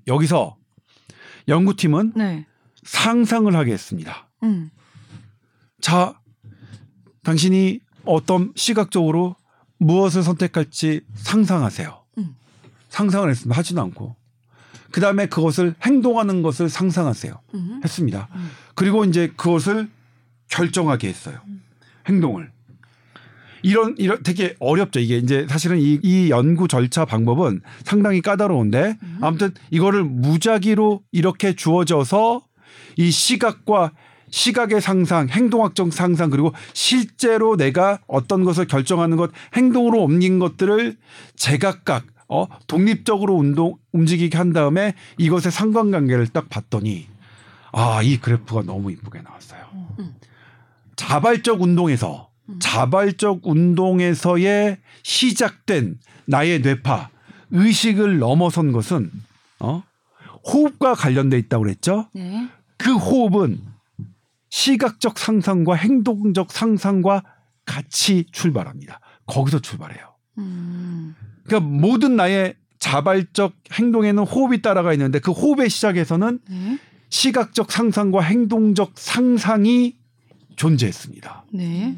여기서 0.06 0.56
연구팀은 1.48 2.12
네. 2.14 2.46
상상을 2.84 3.54
하게 3.54 3.72
했습니다. 3.72 4.28
음. 4.42 4.70
자, 5.80 6.20
당신이 7.22 7.80
어떤 8.04 8.52
시각적으로 8.54 9.36
무엇을 9.78 10.22
선택할지 10.22 11.00
상상하세요. 11.14 12.04
음. 12.18 12.36
상상을 12.88 13.28
했습니다. 13.28 13.58
하지도 13.58 13.80
않고. 13.80 14.16
그 14.92 15.00
다음에 15.00 15.26
그것을 15.26 15.74
행동하는 15.82 16.42
것을 16.42 16.68
상상하세요. 16.68 17.34
음. 17.54 17.80
했습니다. 17.82 18.28
음. 18.34 18.50
그리고 18.74 19.04
이제 19.04 19.32
그것을 19.36 19.88
결정하게 20.48 21.08
했어요. 21.08 21.38
행동을. 22.06 22.50
이런 23.62 23.94
이런 23.96 24.22
되게 24.22 24.54
어렵죠. 24.58 25.00
이게 25.00 25.18
이제 25.18 25.46
사실은 25.48 25.78
이, 25.78 25.98
이 26.02 26.30
연구 26.30 26.68
절차 26.68 27.04
방법은 27.04 27.62
상당히 27.84 28.20
까다로운데 28.20 28.98
아무튼 29.20 29.52
이거를 29.70 30.02
무작위로 30.02 31.02
이렇게 31.12 31.54
주어져서 31.54 32.42
이 32.96 33.10
시각과 33.10 33.92
시각의 34.30 34.80
상상, 34.80 35.28
행동학적 35.28 35.92
상상 35.92 36.30
그리고 36.30 36.52
실제로 36.72 37.56
내가 37.56 38.00
어떤 38.08 38.44
것을 38.44 38.66
결정하는 38.66 39.16
것, 39.16 39.30
행동으로 39.54 40.02
옮긴 40.02 40.38
것들을 40.38 40.96
제각각 41.36 42.06
어 42.32 42.46
독립적으로 42.66 43.34
운동 43.34 43.76
움직이게 43.92 44.38
한 44.38 44.52
다음에 44.52 44.94
이것의 45.18 45.50
상관관계를 45.52 46.28
딱 46.28 46.48
봤더니 46.48 47.06
아 47.72 48.00
이 48.02 48.18
그래프가 48.18 48.62
너무 48.62 48.90
이쁘게 48.90 49.20
나왔어요. 49.22 49.62
자발적 50.96 51.62
운동에서 51.62 52.30
자발적 52.60 53.46
운동에서의 53.46 54.78
시작된 55.02 55.98
나의 56.26 56.60
뇌파 56.60 57.10
의식을 57.50 58.18
넘어선 58.18 58.72
것은 58.72 59.10
어 59.60 59.82
호흡과 60.46 60.94
관련돼 60.94 61.38
있다고 61.38 61.64
그랬죠. 61.64 62.08
네. 62.14 62.48
그 62.78 62.94
호흡은 62.94 63.60
시각적 64.50 65.18
상상과 65.18 65.74
행동적 65.76 66.50
상상과 66.52 67.22
같이 67.64 68.26
출발합니다. 68.32 69.00
거기서 69.26 69.60
출발해요. 69.60 70.14
음. 70.38 71.14
그러니까 71.44 71.68
모든 71.68 72.16
나의 72.16 72.54
자발적 72.78 73.54
행동에는 73.72 74.24
호흡이 74.24 74.60
따라가 74.60 74.92
있는데 74.92 75.18
그 75.18 75.30
호흡의 75.30 75.70
시작에서는 75.70 76.40
네. 76.48 76.78
시각적 77.10 77.70
상상과 77.70 78.22
행동적 78.22 78.92
상상이 78.96 79.96
존재했습니다. 80.56 81.44
네. 81.52 81.96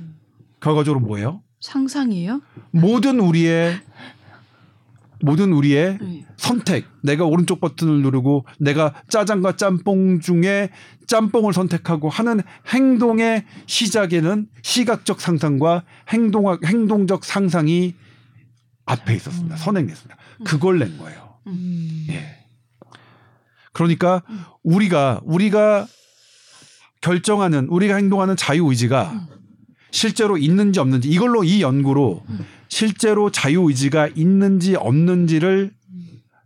결과적으로 0.61 1.00
뭐예요? 1.00 1.42
상상이에요? 1.61 2.42
모든 2.70 3.20
우리의 3.20 3.80
모든 5.22 5.52
우리의 5.52 5.98
네. 6.00 6.26
선택. 6.37 6.85
내가 7.02 7.24
오른쪽 7.24 7.61
버튼을 7.61 8.02
누르고 8.02 8.44
내가 8.59 8.92
짜장과 9.09 9.57
짬뽕 9.57 10.20
중에 10.20 10.68
짬뽕을 11.07 11.54
선택하고 11.54 12.11
하는 12.11 12.42
행동의 12.74 13.44
시작에는 13.66 14.48
시각적 14.62 15.20
상상과 15.20 15.85
행동학 16.11 16.64
행동적 16.66 17.24
상상이 17.24 17.94
앞에 18.87 19.14
있었습니다. 19.16 19.57
선행됐습니다. 19.57 20.16
그걸 20.44 20.79
낸 20.79 20.99
거예요. 20.99 21.38
음. 21.47 22.07
예. 22.11 22.44
그러니까 23.73 24.23
우리가 24.62 25.20
우리가 25.25 25.87
결정하는 27.01 27.66
우리가 27.68 27.97
행동하는 27.97 28.37
자유 28.37 28.66
의지가 28.66 29.27
실제로 29.90 30.38
있는지 30.38 30.81
없는지 30.81 31.09
이걸로 31.09 31.44
이 31.44 31.61
연구로 31.61 32.25
실제로 32.68 33.31
자유 33.31 33.68
의지가 33.68 34.09
있는지 34.14 34.75
없는지를 34.77 35.73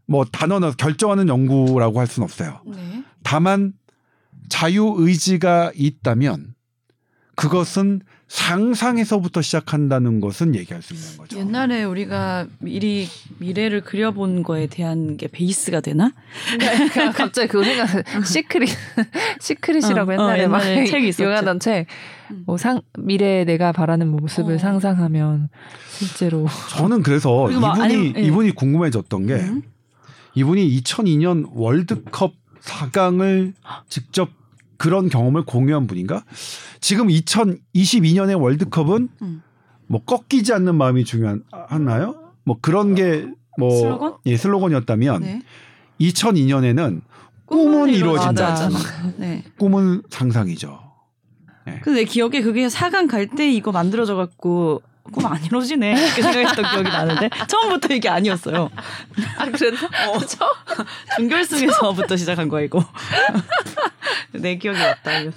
뭐 0.07 0.25
단언해서 0.25 0.77
결정하는 0.77 1.29
연구라고 1.29 2.01
할 2.01 2.07
수는 2.07 2.25
없어요. 2.25 2.63
네. 2.67 3.05
다만 3.23 3.75
자유 4.49 4.95
의지가 4.97 5.73
있다면 5.75 6.55
그것은 7.37 8.01
상상에서부터 8.29 9.41
시작한다는 9.43 10.21
것은 10.21 10.55
얘기할 10.55 10.83
수 10.83 10.93
있는 10.95 11.17
거죠. 11.17 11.39
옛날에 11.39 11.85
우리가 11.85 12.47
미리 12.59 13.09
미래를 13.39 13.81
그려본 13.81 14.43
거에 14.43 14.67
대한 14.67 15.17
게 15.17 15.27
베이스가 15.29 15.81
되나? 15.81 16.13
그러니까 16.59 17.11
갑자기 17.13 17.49
그거 17.49 17.65
생각. 17.65 17.89
시크릿 18.27 18.69
Secret이라고 19.41 20.11
어, 20.13 20.15
어, 20.15 20.19
옛날에 20.19 20.47
막 20.47 20.63
옛날에 20.65 20.87
책이 20.87 21.09
있었죠. 21.09 21.25
유명하던 21.25 21.61
책. 21.61 21.87
음. 22.31 22.43
뭐상 22.47 22.83
미래에 22.99 23.45
내가 23.45 23.73
바라는 23.73 24.09
모습을 24.09 24.57
어. 24.57 24.59
상상하면 24.59 25.49
실제로 25.91 26.47
저는 26.71 27.03
그래서 27.03 27.45
그리고 27.47 27.61
막 27.63 27.77
이분이 27.79 27.95
아니면- 27.95 28.17
예. 28.19 28.23
이분이 28.27 28.51
궁금해졌던 28.53 29.27
게 29.27 29.35
음. 29.35 29.63
이분이 30.35 30.69
2002년 30.83 31.49
월드컵 31.53 32.35
4강을 32.63 33.55
직접 33.89 34.29
그런 34.79 35.09
경험을 35.09 35.45
공유한 35.45 35.87
분인가? 35.87 36.25
지금 36.81 37.09
2022년의 37.09 38.41
월드컵은 38.41 39.09
음. 39.23 39.43
뭐 39.87 40.03
꺾이지 40.05 40.53
않는 40.55 40.75
마음이 40.77 41.05
중요하나요? 41.05 42.33
뭐 42.45 42.57
그런 42.61 42.95
게뭐 42.95 43.77
슬로건? 43.81 44.15
예, 44.27 44.37
슬로건이었다면 44.37 45.21
네. 45.23 45.43
2002년에는 46.01 47.01
꿈은 47.47 47.89
이루어진다. 47.91 48.49
맞아. 48.51 48.69
네. 49.19 49.43
꿈은 49.59 50.03
상상이죠. 50.11 50.81
근데 51.83 52.01
내 52.01 52.05
기억에 52.05 52.41
그게 52.41 52.67
4강 52.69 53.09
갈 53.11 53.27
때 53.29 53.51
이거 53.51 53.73
만들어져 53.73 54.15
갖고 54.15 54.81
꿈 55.13 55.25
안 55.27 55.43
이루어지네 55.43 55.91
이렇게 56.03 56.23
생각했던 56.23 56.65
기억이 56.71 56.89
나는데 56.89 57.31
처음부터 57.47 57.95
이게 57.95 58.09
아니었어요. 58.11 58.71
아 59.39 59.45
그랬나? 59.51 59.81
준결승에서부터 61.17 62.17
시작한 62.17 62.49
거야 62.49 62.63
이거. 62.65 62.85
내 64.39 64.57
기억이 64.57 64.79
맞다. 64.79 65.11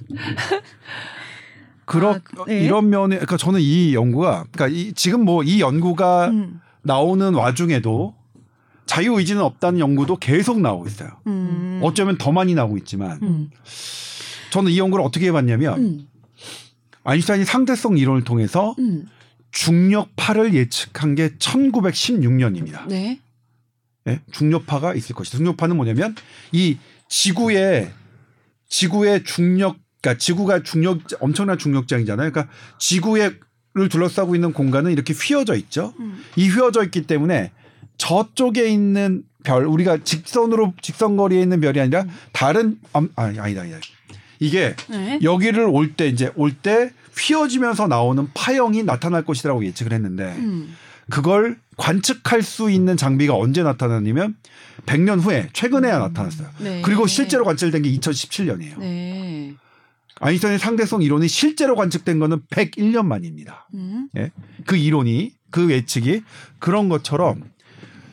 그러 1.85 2.13
아, 2.13 2.45
네. 2.47 2.61
이런 2.63 2.89
면에 2.89 3.15
그러니까 3.15 3.37
저는 3.37 3.59
이 3.61 3.93
연구가 3.93 4.45
그러니까 4.51 4.67
이, 4.67 4.93
지금 4.93 5.25
뭐 5.25 5.43
이 5.43 5.59
연구가 5.59 6.29
음. 6.29 6.61
나오는 6.83 7.33
와중에도 7.33 8.15
자유 8.85 9.17
의지는 9.17 9.41
없다는 9.41 9.79
연구도 9.79 10.17
계속 10.17 10.59
나오고 10.59 10.87
있어요. 10.87 11.09
음. 11.27 11.79
어쩌면 11.83 12.17
더 12.17 12.31
많이 12.31 12.53
나오고 12.53 12.77
있지만 12.77 13.19
음. 13.23 13.49
저는 14.51 14.71
이 14.71 14.77
연구를 14.77 15.03
어떻게 15.05 15.27
해봤냐면 15.27 15.79
음. 15.79 16.07
아인슈타인이 17.03 17.45
상대성 17.45 17.97
이론을 17.97 18.23
통해서 18.23 18.75
음. 18.79 19.07
중력파를 19.51 20.53
예측한 20.53 21.15
게 21.15 21.29
1916년입니다. 21.37 22.87
네. 22.87 23.19
예? 24.07 24.19
중력파가 24.31 24.93
있을 24.95 25.15
것이다. 25.15 25.37
중력파는 25.37 25.75
뭐냐면 25.75 26.15
이 26.51 26.77
지구의 27.09 27.91
지구의 28.71 29.23
중력, 29.25 29.77
그러니까 30.01 30.17
지구가 30.17 30.63
중력 30.63 30.99
엄청난 31.19 31.57
중력장이잖아요. 31.57 32.31
그러니까 32.31 32.51
지구를 32.79 33.37
둘러싸고 33.89 34.33
있는 34.33 34.53
공간은 34.53 34.91
이렇게 34.91 35.13
휘어져 35.13 35.55
있죠. 35.55 35.93
음. 35.99 36.23
이 36.37 36.49
휘어져 36.49 36.83
있기 36.85 37.03
때문에 37.03 37.51
저쪽에 37.97 38.67
있는 38.69 39.23
별, 39.43 39.65
우리가 39.65 39.99
직선으로 40.03 40.73
직선 40.81 41.17
거리에 41.17 41.41
있는 41.41 41.59
별이 41.61 41.79
아니라 41.79 42.05
다른 42.31 42.79
아, 42.93 43.05
아니다, 43.15 43.43
아니다. 43.61 43.77
이게 44.39 44.75
네. 44.89 45.19
여기를 45.21 45.65
올 45.65 45.93
때 45.95 46.07
이제 46.07 46.31
올 46.35 46.51
때 46.53 46.91
휘어지면서 47.19 47.87
나오는 47.87 48.27
파형이 48.33 48.83
나타날 48.83 49.25
것이라고 49.25 49.65
예측을 49.65 49.91
했는데 49.93 50.33
음. 50.37 50.75
그걸 51.11 51.59
관측할 51.77 52.41
수 52.41 52.71
있는 52.71 52.97
장비가 52.97 53.35
언제 53.35 53.61
나타났냐면 53.63 54.35
100년 54.85 55.21
후에 55.21 55.49
최근에야 55.53 55.99
나타났어요. 55.99 56.47
네. 56.59 56.81
그리고 56.83 57.05
실제로 57.05 57.43
관측된 57.43 57.83
게 57.83 57.91
2017년이에요. 57.91 58.79
네. 58.79 59.55
아인슈타인의 60.19 60.59
상대성 60.59 61.01
이론이 61.01 61.27
실제로 61.27 61.75
관측된 61.75 62.19
거는 62.19 62.41
101년 62.49 63.05
만입니다. 63.05 63.67
음. 63.73 64.07
예? 64.17 64.31
그 64.65 64.75
이론이 64.75 65.33
그 65.49 65.71
예측이 65.71 66.23
그런 66.59 66.89
것처럼 66.89 67.43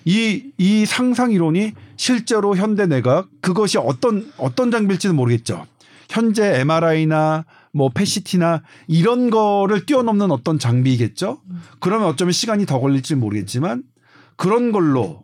이, 0.04 0.52
이 0.56 0.86
상상 0.86 1.32
이론이 1.32 1.74
실제로 1.96 2.56
현대 2.56 2.86
내각 2.86 3.28
그것이 3.42 3.76
어떤 3.78 4.32
어떤 4.38 4.70
장비일지는 4.70 5.14
모르겠죠. 5.14 5.66
현재 6.08 6.60
MRI나 6.60 7.44
뭐 7.72 7.90
패시티나 7.90 8.62
이런 8.86 9.30
거를 9.30 9.86
뛰어넘는 9.86 10.30
어떤 10.30 10.58
장비겠죠. 10.58 11.40
그러면 11.80 12.08
어쩌면 12.08 12.32
시간이 12.32 12.66
더 12.66 12.80
걸릴지 12.80 13.14
모르겠지만 13.14 13.82
그런 14.36 14.72
걸로 14.72 15.22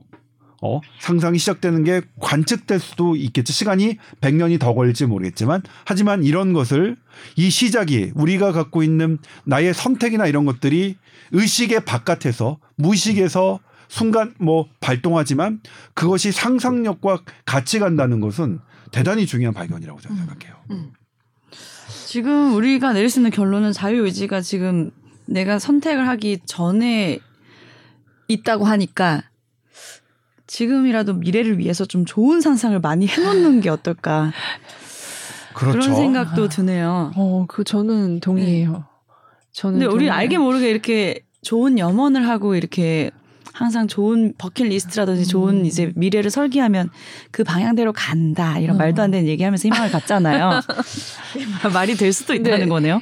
어, 0.62 0.80
상상이 0.98 1.38
시작되는 1.38 1.84
게 1.84 2.00
관측될 2.20 2.80
수도 2.80 3.16
있겠죠. 3.16 3.52
시간이 3.52 3.98
100년이 4.22 4.58
더 4.58 4.72
걸릴지 4.72 5.04
모르겠지만 5.04 5.62
하지만 5.84 6.24
이런 6.24 6.54
것을 6.54 6.96
이 7.36 7.50
시작이 7.50 8.12
우리가 8.14 8.52
갖고 8.52 8.82
있는 8.82 9.18
나의 9.44 9.74
선택이나 9.74 10.26
이런 10.26 10.46
것들이 10.46 10.96
의식의 11.32 11.84
바깥에서 11.84 12.58
무의식에서 12.76 13.60
순간 13.88 14.34
뭐 14.38 14.66
발동하지만 14.80 15.60
그것이 15.92 16.32
상상력과 16.32 17.20
같이 17.44 17.78
간다는 17.78 18.20
것은 18.20 18.58
대단히 18.90 19.26
중요한 19.26 19.52
발견이라고 19.52 20.00
저는 20.00 20.16
생각해요. 20.16 20.54
지금 22.06 22.54
우리가 22.54 22.92
내릴 22.92 23.10
수 23.10 23.18
있는 23.18 23.30
결론은 23.30 23.72
자유의지가 23.72 24.40
지금 24.40 24.90
내가 25.26 25.58
선택을 25.58 26.06
하기 26.08 26.40
전에 26.46 27.18
있다고 28.28 28.64
하니까 28.64 29.22
지금이라도 30.46 31.14
미래를 31.14 31.58
위해서 31.58 31.84
좀 31.84 32.04
좋은 32.04 32.40
상상을 32.40 32.78
많이 32.80 33.06
해놓는 33.06 33.60
게 33.60 33.70
어떨까 33.70 34.32
그렇죠. 35.54 35.78
그런 35.80 35.96
생각도 35.96 36.48
드네요. 36.48 37.12
어, 37.16 37.46
그 37.48 37.64
저는 37.64 38.20
동의해요. 38.20 38.84
저는 39.52 39.78
근데 39.78 39.86
우리 39.86 39.92
동의해요. 39.92 40.12
알게 40.12 40.38
모르게 40.38 40.70
이렇게 40.70 41.24
좋은 41.42 41.78
염원을 41.78 42.28
하고 42.28 42.54
이렇게 42.54 43.10
항상 43.54 43.86
좋은 43.86 44.34
버킷리스트라든지 44.36 45.26
좋은 45.26 45.64
이제 45.64 45.92
미래를 45.94 46.28
설계하면 46.28 46.90
그 47.30 47.44
방향대로 47.44 47.92
간다 47.92 48.58
이런 48.58 48.76
말도 48.76 49.00
안 49.00 49.12
되는 49.12 49.28
얘기하면서 49.28 49.68
희망을 49.68 49.92
갖잖아요. 49.92 50.60
말이 51.72 51.94
될 51.94 52.12
수도 52.12 52.34
있다는 52.34 52.58
네. 52.58 52.66
거네요. 52.66 53.00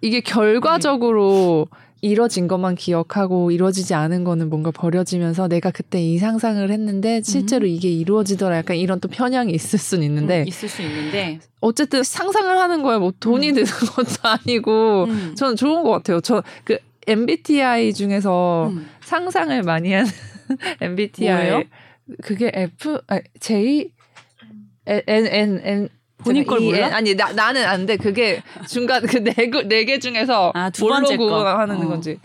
이게 0.00 0.20
결과적으로 0.20 1.68
이뤄진 2.00 2.48
것만 2.48 2.74
기억하고 2.74 3.52
이루어지지 3.52 3.94
않은 3.94 4.24
거는 4.24 4.50
뭔가 4.50 4.72
버려지면서 4.72 5.46
내가 5.46 5.70
그때 5.70 6.02
이 6.02 6.18
상상을 6.18 6.68
했는데 6.68 7.22
실제로 7.22 7.64
이게 7.64 7.88
이루어지더라 7.88 8.56
약간 8.56 8.76
이런 8.76 8.98
또 8.98 9.06
편향이 9.06 9.52
있을 9.52 9.78
수는 9.78 10.02
있는데 10.06 10.44
있을 10.48 10.68
수 10.68 10.82
있는데 10.82 11.38
어쨌든 11.60 12.02
상상을 12.02 12.58
하는 12.58 12.82
거에 12.82 12.98
뭐 12.98 13.12
돈이 13.20 13.52
드는 13.52 13.64
것도 13.94 14.08
아니고 14.24 15.04
음. 15.04 15.34
저는 15.36 15.54
좋은 15.54 15.84
것 15.84 15.90
같아요. 15.90 16.20
저 16.20 16.42
그 16.64 16.76
MBTI 17.06 17.94
중에서 17.94 18.70
음. 18.72 18.86
상상을 19.02 19.62
많이 19.62 19.92
하는 19.92 20.10
MBTI 20.80 21.34
뭐예요? 21.34 21.62
그게 22.22 22.50
F 22.54 23.00
아, 23.08 23.20
J 23.40 23.90
N 24.86 25.02
N 25.06 25.26
N 25.26 25.60
N 25.64 25.88
본인 26.18 26.44
걸 26.44 26.60
이, 26.60 26.66
몰라? 26.66 26.86
N, 26.86 26.92
아니 26.92 27.14
나, 27.14 27.32
나는 27.32 27.64
안 27.64 27.86
돼. 27.86 27.96
그게 27.96 28.42
중간 28.68 29.02
그네개 29.02 29.98
중에서 29.98 30.52
아, 30.54 30.70
두 30.70 30.86
번째 30.86 31.16
거. 31.16 31.24
구분하는 31.24 31.76
어. 31.76 31.88
건지. 31.88 32.18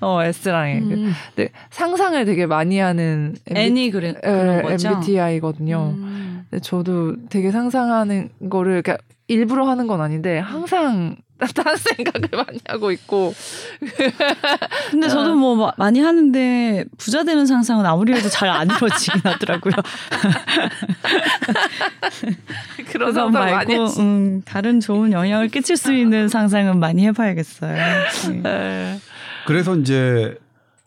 어 0.00 0.22
S랑 0.22 0.68
N. 0.68 0.92
음. 0.92 1.12
근데 1.34 1.50
상상을 1.70 2.22
되게 2.26 2.46
많이 2.46 2.78
하는 2.78 3.34
N이 3.46 3.90
그래 3.90 4.14
그런 4.22 4.62
거죠. 4.62 4.88
MBTI거든요. 4.88 5.94
음. 5.96 6.44
저도 6.62 7.16
되게 7.28 7.50
상상하는 7.50 8.30
거를 8.50 8.82
그러니까 8.82 9.02
일부러 9.26 9.68
하는 9.68 9.86
건 9.86 10.00
아닌데 10.00 10.38
항상 10.38 11.16
다른 11.54 11.76
생각을 11.96 12.28
많이 12.32 12.58
하고 12.66 12.90
있고 12.92 13.34
근데 14.90 15.08
저도 15.08 15.34
뭐 15.36 15.54
마- 15.54 15.72
많이 15.76 16.00
하는데 16.00 16.84
부자 16.96 17.22
되는 17.24 17.46
상상은 17.46 17.86
아무리 17.86 18.12
해도 18.12 18.28
잘 18.28 18.48
안 18.48 18.66
이루어지긴 18.68 19.20
하더라고요. 19.24 19.74
그런 22.90 23.12
상상 23.12 23.32
많이 23.32 23.52
말고 23.68 23.84
했지. 23.86 24.00
음, 24.00 24.42
다른 24.44 24.80
좋은 24.80 25.12
영향을 25.12 25.48
끼칠 25.48 25.76
수 25.76 25.94
있는 25.94 26.28
상상은 26.28 26.78
많이 26.80 27.06
해봐야겠어요. 27.06 27.76
네. 28.32 28.40
네. 28.42 29.00
그래서 29.46 29.76
이제 29.76 30.36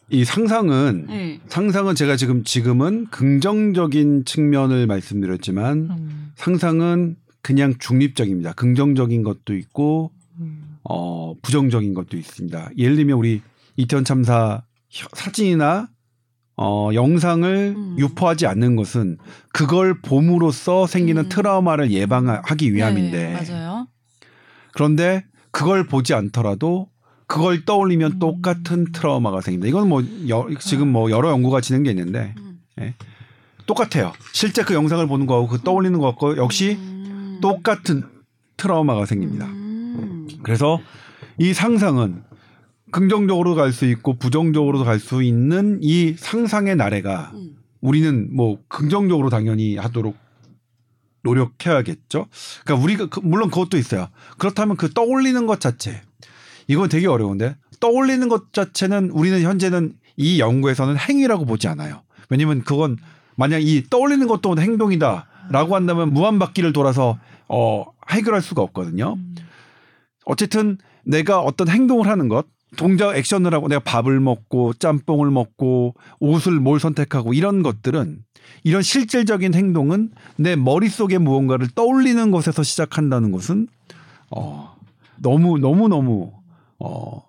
이 0.09 0.25
상상은 0.25 1.05
네. 1.07 1.39
상상은 1.47 1.95
제가 1.95 2.15
지금 2.15 2.43
지금은 2.43 3.07
긍정적인 3.11 4.25
측면을 4.25 4.87
말씀드렸지만 4.87 5.77
음. 5.91 6.31
상상은 6.35 7.15
그냥 7.41 7.75
중립적입니다. 7.79 8.53
긍정적인 8.53 9.23
것도 9.23 9.55
있고 9.55 10.11
음. 10.13 10.20
어 10.93 11.33
부정적인 11.41 11.93
것도 11.93 12.17
있습니다. 12.17 12.71
예를 12.77 12.95
들면 12.97 13.17
우리 13.17 13.41
이태원 13.77 14.03
참사 14.03 14.63
혀- 14.89 15.07
사진이나 15.13 15.87
어 16.57 16.89
영상을 16.93 17.73
음. 17.77 17.95
유포하지 17.97 18.45
않는 18.47 18.75
것은 18.75 19.17
그걸 19.53 20.01
봄으로써 20.01 20.85
생기는 20.87 21.23
음. 21.23 21.29
트라우마를 21.29 21.91
예방하기 21.91 22.73
위함인데 22.73 23.33
네, 23.33 23.51
맞아요. 23.51 23.87
그런데 24.73 25.23
그걸 25.51 25.85
보지 25.87 26.13
않더라도 26.13 26.89
그걸 27.27 27.63
떠올리면 27.63 28.13
음. 28.13 28.19
똑같은 28.19 28.91
트라우마가 28.91 29.39
생긴다. 29.41 29.67
이건 29.67 29.87
뭐 29.87 30.03
여- 30.29 30.47
지금 30.59 30.89
뭐 30.91 31.09
여러 31.09 31.29
연구가 31.31 31.61
진행됐는데 31.61 32.35
음. 32.37 32.59
예. 32.81 32.93
똑같아요. 33.65 34.11
실제 34.33 34.63
그 34.63 34.73
영상을 34.73 35.05
보는 35.07 35.25
거하고 35.27 35.47
그 35.47 35.59
떠올리는 35.61 35.97
것과 35.97 36.35
역시 36.35 36.73
음. 36.77 37.39
똑같은 37.41 38.03
트라우마가 38.57 39.05
생깁니다. 39.05 39.47
음. 40.29 40.39
그래서 40.43 40.79
이 41.37 41.53
상상은 41.53 42.23
긍정적으로 42.91 43.55
갈 43.55 43.71
수 43.71 43.85
있고 43.85 44.15
부정적으로도 44.17 44.83
갈수 44.83 45.23
있는 45.23 45.79
이 45.81 46.13
상상의 46.17 46.75
나래가 46.75 47.31
음. 47.33 47.55
우리는 47.79 48.29
뭐 48.35 48.59
긍정적으로 48.67 49.29
당연히 49.29 49.77
하도록 49.77 50.15
노력해야겠죠. 51.23 52.27
그러니까 52.63 52.83
우리가 52.83 53.05
그- 53.07 53.19
물론 53.23 53.49
그것도 53.49 53.77
있어요. 53.77 54.07
그렇다면 54.37 54.75
그 54.77 54.89
떠올리는 54.91 55.45
것 55.45 55.59
자체 55.59 56.01
이건 56.67 56.89
되게 56.89 57.07
어려운데 57.07 57.55
떠올리는 57.79 58.27
것 58.27 58.53
자체는 58.53 59.11
우리는 59.11 59.41
현재는 59.41 59.93
이 60.17 60.39
연구에서는 60.39 60.97
행위라고 60.97 61.45
보지 61.45 61.67
않아요. 61.67 62.01
왜냐면 62.29 62.63
그건 62.63 62.97
만약 63.35 63.59
이 63.59 63.83
떠올리는 63.89 64.25
것도 64.27 64.59
행동이다라고 64.59 65.75
한다면 65.75 66.13
무한 66.13 66.39
바퀴를 66.39 66.73
돌아서 66.73 67.17
어 67.47 67.85
해결할 68.09 68.41
수가 68.41 68.61
없거든요. 68.61 69.17
어쨌든 70.25 70.77
내가 71.03 71.41
어떤 71.41 71.67
행동을 71.67 72.07
하는 72.07 72.27
것, 72.27 72.45
동작 72.77 73.15
액션을 73.15 73.53
하고 73.53 73.67
내가 73.67 73.81
밥을 73.81 74.19
먹고 74.19 74.73
짬뽕을 74.73 75.29
먹고 75.31 75.95
옷을 76.19 76.53
뭘 76.59 76.79
선택하고 76.79 77.33
이런 77.33 77.63
것들은 77.63 78.19
이런 78.63 78.81
실질적인 78.81 79.53
행동은 79.53 80.11
내 80.37 80.55
머릿속에 80.55 81.17
무언가를 81.17 81.67
떠올리는 81.75 82.31
것에서 82.31 82.63
시작한다는 82.63 83.31
것은 83.31 83.67
어 84.29 84.75
너무 85.17 85.59
너무 85.59 85.89
너무 85.89 86.31
어 86.79 87.23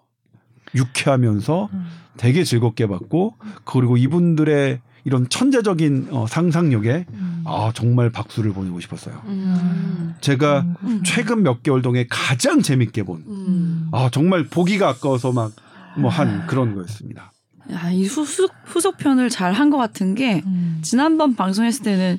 유쾌하면서 0.74 1.70
되게 2.16 2.44
즐겁게 2.44 2.86
봤고 2.86 3.36
그리고 3.64 3.96
이분들의 3.96 4.80
이런 5.04 5.28
천재적인 5.28 6.08
어, 6.12 6.26
상상력에 6.26 7.06
아 7.44 7.70
정말 7.74 8.10
박수를 8.10 8.52
보내고 8.52 8.80
싶었어요. 8.80 9.22
음. 9.26 10.14
제가 10.20 10.64
음. 10.82 11.02
최근 11.04 11.42
몇 11.42 11.62
개월 11.62 11.82
동에 11.82 12.06
가장 12.08 12.62
재밌게 12.62 13.02
본 13.04 13.24
음. 13.26 13.88
아 13.92 14.08
정말 14.12 14.44
보기가 14.44 14.88
아까워서 14.88 15.32
막 15.32 15.52
뭐 15.96 16.08
한 16.08 16.46
그런 16.46 16.74
거였습니다. 16.74 17.32
야, 17.70 17.90
이 17.90 18.06
후속, 18.06 18.50
후속편을 18.64 19.28
잘 19.28 19.52
한 19.52 19.68
것 19.70 19.76
같은 19.76 20.14
게 20.14 20.42
음. 20.46 20.78
지난번 20.82 21.36
방송했을 21.36 21.82
때는 21.84 22.18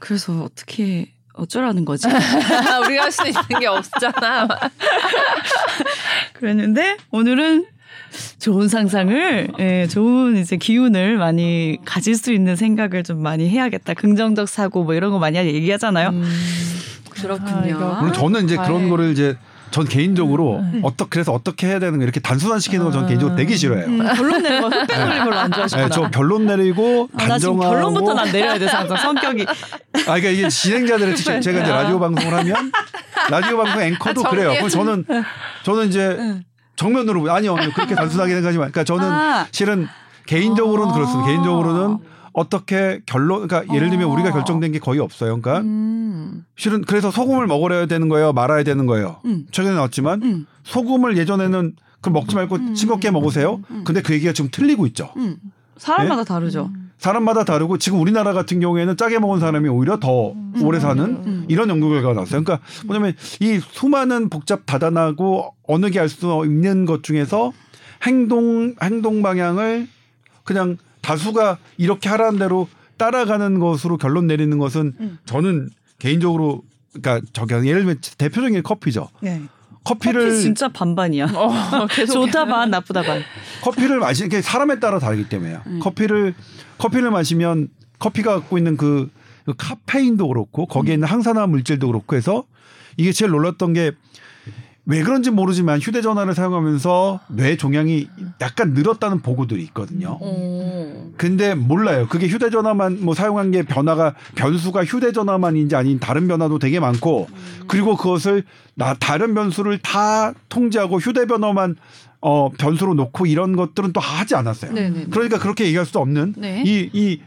그래서 0.00 0.42
어떻게 0.42 1.12
어쩌라는 1.34 1.84
거지? 1.84 2.08
우리가 2.84 3.04
할 3.04 3.12
수 3.12 3.22
있는 3.28 3.60
게 3.60 3.66
없잖아. 3.66 4.48
그랬는데 6.34 6.96
오늘은 7.10 7.66
좋은 8.38 8.68
상상을, 8.68 9.48
예, 9.58 9.86
좋은 9.86 10.36
이제 10.36 10.56
기운을 10.56 11.16
많이 11.18 11.78
가질 11.84 12.16
수 12.16 12.32
있는 12.32 12.56
생각을 12.56 13.02
좀 13.04 13.22
많이 13.22 13.48
해야겠다. 13.48 13.94
긍정적 13.94 14.48
사고 14.48 14.84
뭐 14.84 14.94
이런 14.94 15.10
거 15.10 15.18
많이 15.18 15.36
얘기하잖아요. 15.38 16.08
음. 16.10 16.24
그렇군요. 17.10 17.96
물론 18.00 18.12
저는 18.12 18.44
이제 18.44 18.56
아, 18.58 18.62
그런 18.64 18.84
네. 18.84 18.88
거를 18.88 19.12
이제 19.12 19.36
전 19.70 19.86
개인적으로 19.86 20.64
어떻게 20.82 21.10
그래서 21.10 21.32
어떻게 21.32 21.68
해야 21.68 21.78
되는 21.78 21.98
거 21.98 22.02
이렇게 22.02 22.18
단순화 22.18 22.58
시키는 22.58 22.84
거 22.86 22.90
저는 22.90 23.06
개인적으로 23.06 23.36
되게 23.36 23.54
싫어해요. 23.56 23.86
음, 23.86 23.98
결론 24.16 24.42
내는 24.42 24.60
거 24.62 24.68
흑백을 24.76 25.18
별로 25.18 25.36
안 25.38 25.52
좋아하시구나. 25.52 25.88
네, 25.88 25.94
저 25.94 26.10
결론 26.10 26.46
내리고 26.46 27.08
아, 27.14 27.18
단정하고 27.28 27.70
결론부터 27.70 28.14
난 28.14 28.32
내려야 28.32 28.58
돼, 28.58 28.66
항상 28.66 28.96
성격이. 28.96 29.44
아, 29.46 30.02
그러니까 30.02 30.28
이게 30.30 30.48
진행자들의 30.48 31.16
제- 31.16 31.40
제가 31.40 31.60
이제 31.60 31.70
라디오 31.70 32.00
방송을 32.00 32.38
하면 32.38 32.72
라디오 33.30 33.58
방송 33.58 33.82
앵커도 33.82 34.26
아, 34.26 34.30
그래요. 34.30 34.48
그래서 34.58 34.68
저는 34.70 35.04
저는 35.62 35.88
이제 35.88 36.18
정면으로 36.80 37.30
아니요 37.30 37.56
그렇게 37.74 37.94
단순하게 37.94 38.32
생각하지만 38.32 38.72
그러니까 38.72 38.84
저는 38.84 39.04
아. 39.04 39.46
실은 39.52 39.86
개인적으로는 40.26 40.92
아. 40.92 40.94
그렇습니다. 40.94 41.28
개인적으로는 41.28 41.98
어떻게 42.32 43.00
결론 43.04 43.46
그러니까 43.46 43.74
예를 43.74 43.90
들면 43.90 44.08
어. 44.08 44.12
우리가 44.12 44.30
결정된 44.30 44.72
게 44.72 44.78
거의 44.78 44.98
없어요. 44.98 45.38
그러니까 45.38 45.60
음, 45.60 46.44
실은 46.56 46.82
그래서 46.82 47.10
소금을 47.10 47.46
먹어야 47.46 47.84
되는 47.84 48.08
거예요, 48.08 48.32
말아야 48.32 48.62
되는 48.62 48.86
거예요. 48.86 49.20
음. 49.26 49.46
최근에 49.50 49.74
나왔지만 49.74 50.22
음, 50.22 50.46
소금을 50.64 51.18
예전에는 51.18 51.74
그 52.00 52.08
먹지 52.08 52.34
말고 52.34 52.56
음, 52.56 52.74
싱겁게 52.74 53.10
음, 53.10 53.12
먹으세요. 53.14 53.56
음, 53.56 53.64
음. 53.70 53.84
근데 53.84 54.00
그 54.00 54.14
얘기가 54.14 54.32
지금 54.32 54.48
틀리고 54.50 54.86
있죠. 54.86 55.12
음. 55.18 55.36
사람마다 55.76 56.24
다르죠. 56.24 56.70
사람마다 57.00 57.44
다르고 57.44 57.78
지금 57.78 57.98
우리나라 58.00 58.32
같은 58.34 58.60
경우에는 58.60 58.96
짜게 58.96 59.18
먹은 59.18 59.40
사람이 59.40 59.68
오히려 59.70 59.98
더 59.98 60.34
오래 60.62 60.78
사는 60.78 61.02
음. 61.04 61.44
이런 61.48 61.68
연구 61.70 61.88
결과가 61.88 62.12
나왔어요. 62.14 62.44
그러니까 62.44 62.64
뭐냐면 62.86 63.14
이 63.40 63.58
수많은 63.58 64.28
복잡 64.28 64.66
다단하고 64.66 65.54
어느 65.66 65.88
게 65.90 65.98
알 65.98 66.08
수 66.10 66.42
있는 66.44 66.84
것 66.84 67.02
중에서 67.02 67.52
행동 68.06 68.74
행동 68.82 69.22
방향을 69.22 69.88
그냥 70.44 70.76
다수가 71.00 71.56
이렇게 71.78 72.08
하라는 72.10 72.38
대로 72.38 72.68
따라가는 72.98 73.58
것으로 73.58 73.96
결론 73.96 74.26
내리는 74.26 74.58
것은 74.58 74.92
음. 75.00 75.18
저는 75.24 75.70
개인적으로 75.98 76.62
그러니까 76.92 77.26
저기 77.32 77.54
예를 77.54 77.80
들면 77.82 78.00
대표적인 78.18 78.54
게 78.54 78.60
커피죠. 78.60 79.08
네. 79.20 79.40
커피를 79.84 80.28
커피 80.30 80.40
진짜 80.40 80.68
반반이야. 80.68 81.26
어, 81.34 81.86
좋다 82.06 82.44
반, 82.46 82.70
나쁘다 82.70 83.02
반. 83.02 83.22
커피를 83.62 83.98
마시는 83.98 84.28
게 84.28 84.42
사람에 84.42 84.78
따라 84.80 84.98
다르기 84.98 85.28
때문에요. 85.28 85.62
음. 85.66 85.80
커피를 85.80 86.34
커피를 86.78 87.10
마시면 87.10 87.68
커피가 87.98 88.34
갖고 88.40 88.58
있는 88.58 88.76
그, 88.76 89.10
그 89.44 89.54
카페인도 89.56 90.28
그렇고 90.28 90.66
거기에 90.66 90.94
있는 90.94 91.08
항산화 91.08 91.46
물질도 91.46 91.86
그렇고 91.86 92.16
해서 92.16 92.44
이게 92.96 93.12
제일 93.12 93.30
놀랐던 93.30 93.72
게 93.72 93.92
왜 94.90 95.04
그런지 95.04 95.30
모르지만 95.30 95.78
휴대전화를 95.78 96.34
사용하면서 96.34 97.20
뇌 97.28 97.56
종양이 97.56 98.08
약간 98.40 98.72
늘었다는 98.72 99.20
보고들이 99.20 99.62
있거든요. 99.66 100.18
어. 100.20 101.10
근데 101.16 101.54
몰라요. 101.54 102.08
그게 102.08 102.26
휴대전화만 102.26 102.98
뭐 103.00 103.14
사용한 103.14 103.52
게 103.52 103.62
변화가 103.62 104.14
변수가 104.34 104.84
휴대전화만인지 104.84 105.76
아닌 105.76 106.00
다른 106.00 106.26
변화도 106.26 106.58
되게 106.58 106.80
많고 106.80 107.28
그리고 107.68 107.96
그것을 107.96 108.42
나 108.80 108.94
다른 108.94 109.34
변수를 109.34 109.78
다 109.78 110.32
통제하고 110.48 110.98
휴대전화만 110.98 111.76
어 112.22 112.48
변수로 112.48 112.94
놓고 112.94 113.26
이런 113.26 113.54
것들은 113.54 113.92
또 113.92 114.00
하지 114.00 114.34
않았어요. 114.34 114.72
네네. 114.72 115.06
그러니까 115.10 115.38
그렇게 115.38 115.66
얘기할 115.66 115.84
수 115.84 115.98
없는 115.98 116.34
네. 116.38 116.62
이 116.64 116.88
이 116.94 117.20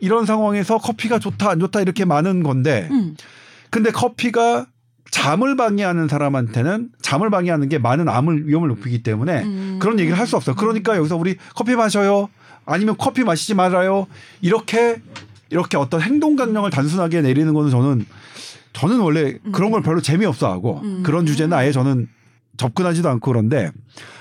이런 0.00 0.26
상황에서 0.26 0.76
커피가 0.78 1.18
좋다 1.18 1.48
안 1.48 1.60
좋다 1.60 1.80
이렇게 1.80 2.04
많은 2.04 2.42
건데 2.42 2.88
음. 2.90 3.16
근데 3.70 3.90
커피가 3.90 4.66
잠을 5.10 5.56
방해하는 5.56 6.08
사람한테는 6.08 6.90
잠을 7.00 7.30
방해하는 7.30 7.68
게 7.68 7.78
많은 7.78 8.08
암을 8.08 8.48
위험을 8.48 8.68
높이기 8.68 9.02
때문에 9.02 9.42
음. 9.44 9.78
그런 9.80 9.98
얘기를 9.98 10.18
할 10.18 10.26
수 10.26 10.36
없어. 10.36 10.54
그러니까 10.54 10.96
여기서 10.96 11.16
우리 11.16 11.36
커피 11.54 11.74
마셔요. 11.76 12.28
아니면 12.66 12.96
커피 12.98 13.22
마시지 13.24 13.54
말아요. 13.54 14.06
이렇게 14.42 15.00
이렇게 15.50 15.76
어떤 15.76 16.00
행동 16.02 16.36
강령을 16.36 16.70
단순하게 16.70 17.22
내리는 17.22 17.52
거는 17.54 17.70
저는 17.70 18.04
저는 18.72 19.00
원래 19.00 19.34
그런 19.52 19.70
걸 19.70 19.82
별로 19.82 20.00
재미없어 20.00 20.50
하고 20.50 20.80
음. 20.82 21.02
그런 21.02 21.26
주제는 21.26 21.56
아예 21.56 21.72
저는 21.72 22.08
접근하지도 22.56 23.08
않고 23.08 23.30
그런데 23.32 23.70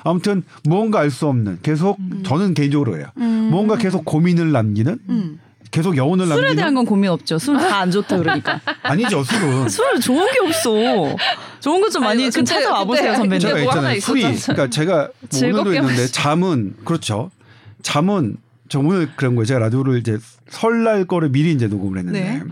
아무튼 0.03 0.43
무언가 0.63 0.99
알 0.99 1.11
수 1.11 1.27
없는 1.27 1.59
계속 1.63 1.97
저는 2.23 2.53
개인적으로. 2.53 2.95
음. 3.17 3.47
무언가 3.51 3.77
계속 3.77 4.03
고민을 4.05 4.51
남기는 4.51 4.99
음. 5.09 5.39
계속 5.69 5.95
여운을 5.95 6.25
술에 6.25 6.35
남기는 6.35 6.55
대한 6.57 6.75
건 6.75 6.85
고민 6.85 7.09
없죠. 7.11 7.37
술 7.39 7.57
다 7.57 7.79
안 7.79 7.91
좋다 7.91 8.17
그러니까. 8.17 8.59
아니죠 8.83 9.23
술은 9.23 9.69
술 9.69 9.99
좋은 10.01 10.25
게 10.33 10.39
없어. 10.45 11.15
좋은 11.61 11.79
것 11.81 11.89
좀 11.89 12.03
많이 12.03 12.23
아니, 12.23 12.31
좀 12.31 12.43
그때- 12.43 12.55
찾아와 12.55 12.83
보세요, 12.83 13.15
선배님. 13.15 13.39
제가 13.39 13.53
뭐 13.55 13.63
있잖아요. 13.63 13.99
술이. 14.01 14.21
그러니까 14.21 14.67
제가 14.69 14.93
뭐 14.95 15.03
오늘도 15.03 15.27
즐겁게 15.29 15.75
있는데 15.77 16.07
잠은 16.07 16.75
그렇죠. 16.83 17.31
잠은 17.83 18.35
저 18.67 18.79
오늘 18.79 19.09
그런 19.15 19.35
거예요. 19.35 19.45
제가 19.45 19.59
라디오를 19.61 19.99
이제 19.99 20.17
설날 20.49 21.05
거를 21.05 21.29
미리 21.29 21.51
이제 21.53 21.67
녹음을 21.67 21.99
했는데 21.99 22.19
네. 22.21 22.43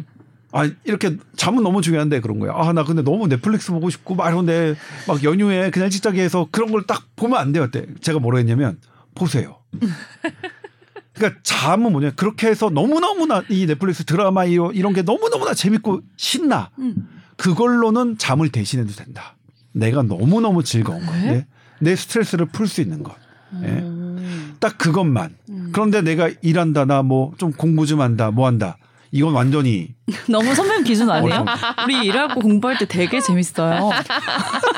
아 0.51 0.69
이렇게 0.83 1.15
잠은 1.35 1.63
너무 1.63 1.81
중요한데 1.81 2.21
그런 2.21 2.39
거예요. 2.39 2.53
아나 2.55 2.83
근데 2.83 3.01
너무 3.03 3.27
넷플릭스 3.27 3.71
보고 3.71 3.89
싶고 3.89 4.15
막 4.15 4.29
이런데 4.29 4.75
막 5.07 5.23
연휴에 5.23 5.69
그냥 5.69 5.89
직장에서 5.89 6.47
그런 6.51 6.71
걸 6.71 6.83
딱 6.87 7.03
보면 7.15 7.37
안 7.39 7.51
돼요. 7.51 7.67
그때 7.71 7.85
제가 8.01 8.19
뭐라 8.19 8.39
했냐면 8.39 8.79
보세요. 9.15 9.57
그러니까 11.13 11.39
잠은 11.43 11.91
뭐냐 11.91 12.11
그렇게 12.11 12.47
해서 12.47 12.69
너무 12.69 12.99
너무나 12.99 13.43
이 13.49 13.65
넷플릭스 13.65 14.05
드라마 14.05 14.45
이런 14.45 14.73
이런 14.73 14.93
게 14.93 15.01
너무 15.01 15.29
너무나 15.29 15.53
재밌고 15.53 16.01
신나. 16.17 16.71
음. 16.79 16.95
그걸로는 17.37 18.17
잠을 18.17 18.49
대신해도 18.49 18.93
된다. 18.93 19.35
내가 19.71 20.01
너무 20.01 20.41
너무 20.41 20.63
즐거운 20.63 21.05
거, 21.05 21.11
네? 21.13 21.27
예? 21.29 21.47
내 21.79 21.95
스트레스를 21.95 22.47
풀 22.47 22.67
수 22.67 22.81
있는 22.81 23.01
것, 23.03 23.15
예? 23.63 23.67
음. 23.67 24.55
딱 24.59 24.77
그것만. 24.77 25.35
음. 25.49 25.69
그런데 25.71 26.01
내가 26.01 26.29
일한다, 26.41 26.83
나 26.85 27.01
뭐 27.01 27.31
좀 27.37 27.51
공부 27.53 27.85
좀 27.85 28.01
한다, 28.01 28.31
뭐 28.31 28.45
한다. 28.47 28.77
이건 29.11 29.33
완전히 29.33 29.95
너무 30.29 30.53
선배님 30.53 30.83
기준 30.83 31.09
아니에요? 31.09 31.43
우리 31.83 32.05
일하고 32.05 32.41
공부할 32.41 32.77
때 32.77 32.85
되게 32.85 33.19
재밌어요. 33.19 33.89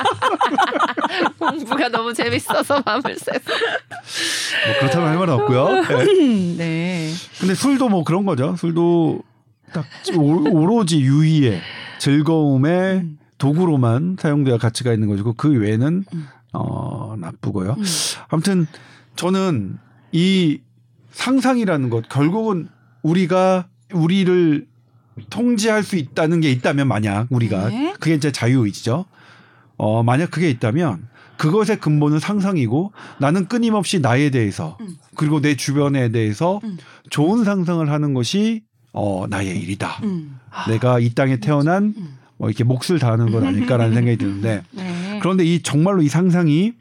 공부가 1.38 1.88
너무 1.88 2.12
재밌어서 2.14 2.82
마음을 2.84 3.16
쎄서. 3.18 3.50
뭐 3.50 4.74
그렇다면 4.80 5.08
할 5.08 5.18
말은 5.18 5.34
없고요. 5.34 5.68
예. 5.68 5.82
음, 6.22 6.56
네. 6.56 7.10
근데 7.40 7.54
술도 7.54 7.88
뭐 7.88 8.04
그런 8.04 8.24
거죠. 8.24 8.56
술도 8.56 9.22
딱 9.72 9.84
오- 10.16 10.48
오로지 10.50 11.00
유의의 11.00 11.60
즐거움의 11.98 12.96
음. 12.98 13.18
도구로만 13.38 14.16
사용돼야 14.20 14.58
가치가 14.58 14.92
있는 14.92 15.08
거고 15.14 15.34
그 15.34 15.50
외에는 15.50 16.04
음. 16.12 16.28
어 16.52 17.14
나쁘고요. 17.18 17.76
음. 17.78 17.84
아무튼 18.28 18.66
저는 19.16 19.78
이 20.12 20.60
상상이라는 21.12 21.90
것 21.90 22.08
결국은 22.08 22.68
우리가 23.02 23.66
우리를 23.94 24.66
통제할 25.30 25.82
수 25.82 25.96
있다는 25.96 26.40
게 26.40 26.50
있다면 26.50 26.88
만약 26.88 27.26
우리가 27.30 27.68
네. 27.68 27.94
그게 28.00 28.14
이제 28.14 28.32
자유의지죠. 28.32 29.04
어 29.76 30.02
만약 30.02 30.30
그게 30.30 30.48
있다면 30.50 31.08
그것의 31.36 31.80
근본은 31.80 32.18
상상이고 32.18 32.92
나는 33.18 33.46
끊임없이 33.46 33.98
나에 34.00 34.30
대해서 34.30 34.78
음. 34.80 34.96
그리고 35.16 35.40
내 35.40 35.56
주변에 35.56 36.10
대해서 36.10 36.60
음. 36.64 36.78
좋은 37.10 37.44
상상을 37.44 37.88
하는 37.90 38.14
것이 38.14 38.62
어 38.92 39.26
나의 39.28 39.58
일이다. 39.58 40.00
음. 40.04 40.38
내가 40.68 40.98
이 40.98 41.10
땅에 41.10 41.38
태어난 41.38 41.94
음. 41.96 42.18
뭐 42.36 42.48
이렇게 42.48 42.64
몫을 42.64 42.98
다하는 42.98 43.30
건 43.32 43.46
아닐까라는 43.46 43.94
생각이 43.94 44.16
드는데 44.18 44.62
네. 44.70 45.18
그런데 45.20 45.44
이 45.44 45.62
정말로 45.62 46.02
이 46.02 46.08
상상이 46.08 46.72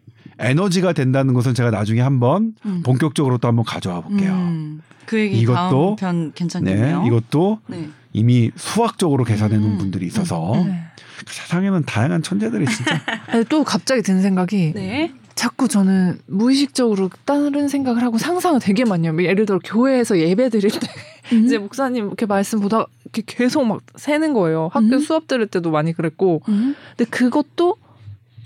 에너지가 0.41 0.93
된다는 0.93 1.33
것은 1.33 1.53
제가 1.53 1.71
나중에 1.71 2.01
한번 2.01 2.53
음. 2.65 2.81
본격적으로 2.83 3.37
또 3.37 3.47
한번 3.47 3.65
가져와 3.65 4.01
볼게요. 4.01 4.31
음. 4.33 4.81
그 5.05 5.19
얘기 5.19 5.45
이것도- 5.45 5.55
다음 5.55 5.95
편 5.97 6.25
네, 6.27 6.31
괜찮겠네요. 6.35 7.03
이것도 7.07 7.59
네. 7.67 7.89
이미 8.13 8.51
수학적으로 8.55 9.23
계산해 9.23 9.57
놓은 9.57 9.71
음. 9.73 9.77
분들이 9.77 10.05
있어서 10.05 10.53
네. 10.65 10.83
그 11.25 11.33
세상에는 11.33 11.83
다양한 11.85 12.23
천재들이 12.23 12.65
진짜 12.65 12.99
아니, 13.27 13.43
또 13.45 13.63
갑자기 13.63 14.01
드는 14.01 14.21
생각이 14.21 14.73
네. 14.73 15.13
자꾸 15.35 15.67
저는 15.67 16.19
무의식적으로 16.27 17.09
다른 17.25 17.67
생각을 17.67 18.03
하고 18.03 18.17
상상을 18.17 18.59
되게 18.59 18.83
많이 18.85 19.07
해요. 19.07 19.15
예를 19.19 19.45
들어 19.45 19.59
교회에서 19.63 20.19
예배 20.19 20.49
드릴 20.49 20.69
때 20.71 20.87
음. 21.33 21.45
이제 21.45 21.57
목사님 21.57 22.05
이렇게 22.07 22.25
말씀 22.25 22.59
보다 22.59 22.85
이렇게 23.05 23.23
계속 23.25 23.63
막 23.65 23.81
새는 23.95 24.33
거예요. 24.33 24.69
학교 24.73 24.95
음. 24.95 24.99
수업 24.99 25.27
들을 25.27 25.47
때도 25.47 25.71
많이 25.71 25.93
그랬고. 25.93 26.41
음. 26.49 26.75
근데 26.97 27.09
그것도 27.09 27.77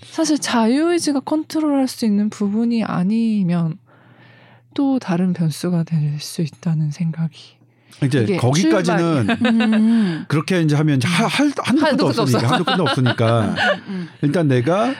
사실 0.03 0.37
자유의지가 0.39 1.21
컨트롤할 1.21 1.87
수 1.87 2.05
있는 2.05 2.29
부분이 2.29 2.83
아니면 2.83 3.77
또 4.73 4.99
다른 4.99 5.33
변수가 5.33 5.83
될 5.83 6.19
수 6.19 6.41
있다는 6.41 6.91
생각이. 6.91 7.55
이제 8.03 8.37
거기까지는 8.37 9.27
음. 9.45 10.25
그렇게 10.27 10.61
이제 10.61 10.75
하면 10.75 10.97
이제 10.97 11.07
할, 11.07 11.27
할 11.27 11.51
한도 11.57 12.07
끝도 12.07 12.21
없으니까 12.23 12.51
한도 12.51 12.63
끝도 12.65 12.83
없으니까 12.83 13.55
음. 13.87 14.09
일단 14.21 14.49
내가 14.49 14.93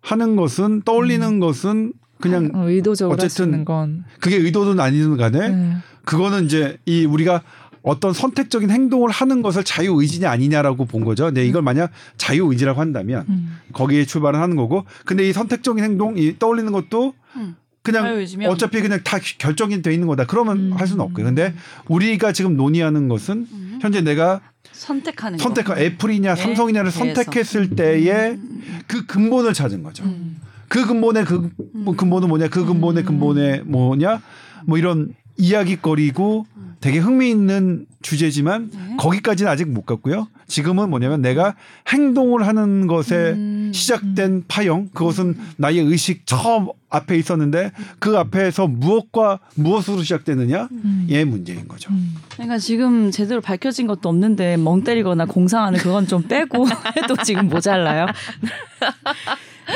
하는 0.00 0.36
것은 0.36 0.82
떠올리는 0.82 1.40
것은 1.40 1.92
그냥 2.20 2.50
어, 2.54 2.68
의도적으로 2.68 3.14
어쨌든 3.14 3.64
건. 3.64 4.04
그게 4.20 4.36
의도든 4.36 4.80
아니든 4.80 5.16
간에 5.18 5.48
네. 5.50 5.76
그거는 6.04 6.46
이제 6.46 6.78
이 6.86 7.04
우리가 7.04 7.42
어떤 7.82 8.12
선택적인 8.12 8.70
행동을 8.70 9.10
하는 9.10 9.42
것을 9.42 9.64
자유 9.64 9.94
의지냐 10.00 10.30
아니냐라고 10.30 10.84
본 10.84 11.04
거죠. 11.04 11.24
근데 11.26 11.46
이걸 11.46 11.62
만약 11.62 11.90
자유 12.16 12.46
의지라고 12.46 12.80
한다면 12.80 13.24
음. 13.28 13.58
거기에 13.72 14.04
출발을 14.04 14.40
하는 14.40 14.56
거고 14.56 14.84
근데 15.04 15.28
이 15.28 15.32
선택적인 15.32 15.82
행동 15.82 16.18
이 16.18 16.38
떠올리는 16.38 16.70
것도 16.72 17.14
음. 17.36 17.56
그냥? 17.82 18.26
어차피 18.48 18.82
그냥 18.82 19.00
다 19.02 19.18
결정이 19.38 19.80
돼 19.80 19.94
있는 19.94 20.06
거다. 20.08 20.26
그러면 20.26 20.72
음. 20.72 20.72
할 20.74 20.86
수는 20.86 21.02
없고요. 21.04 21.24
근데 21.24 21.54
우리가 21.86 22.32
지금 22.32 22.56
논의하는 22.56 23.08
것은 23.08 23.46
음. 23.50 23.78
현재 23.80 24.02
내가 24.02 24.40
선택하는 24.72 25.38
선택한 25.38 25.76
거. 25.76 25.80
애플이냐 25.80 26.34
네. 26.34 26.42
삼성이냐를. 26.42 26.90
선택했을 26.90 27.70
때의 27.76 28.32
음. 28.32 28.62
그 28.86 29.06
근본을 29.06 29.54
찾은 29.54 29.82
거죠. 29.82 30.04
음. 30.04 30.40
그 30.68 30.86
근본의 30.86 31.24
그뭐 31.24 31.96
근본은 31.96 32.28
뭐냐? 32.28 32.48
그 32.48 32.66
근본의 32.66 33.04
음. 33.04 33.06
근본의 33.06 33.62
뭐냐? 33.64 34.20
뭐 34.66 34.76
이런 34.76 35.14
이야기거리고 35.38 36.46
되게 36.80 36.98
흥미있는 36.98 37.86
주제지만 38.02 38.70
네. 38.72 38.96
거기까지는 38.98 39.50
아직 39.50 39.68
못 39.68 39.84
갔고요. 39.84 40.28
지금은 40.46 40.88
뭐냐면 40.90 41.20
내가 41.20 41.54
행동을 41.88 42.46
하는 42.46 42.86
것에 42.86 43.32
음. 43.32 43.70
시작된 43.74 44.44
파형 44.48 44.88
그것은 44.94 45.36
나의 45.56 45.78
의식 45.80 46.26
처음 46.26 46.68
앞에 46.88 47.16
있었는데 47.16 47.72
그 47.98 48.16
앞에서 48.16 48.66
무엇과 48.66 49.40
무엇으로 49.56 50.02
시작되느냐 50.02 50.68
음. 50.70 51.06
의 51.10 51.24
문제인 51.24 51.66
거죠. 51.68 51.90
음. 51.92 52.14
그러니까 52.32 52.58
지금 52.58 53.10
제대로 53.10 53.40
밝혀진 53.40 53.86
것도 53.86 54.08
없는데 54.08 54.56
멍 54.56 54.84
때리거나 54.84 55.26
공상하는 55.26 55.78
그건 55.80 56.06
좀 56.06 56.22
빼고 56.22 56.66
해도 56.96 57.16
지금 57.24 57.48
모자라요. 57.48 58.06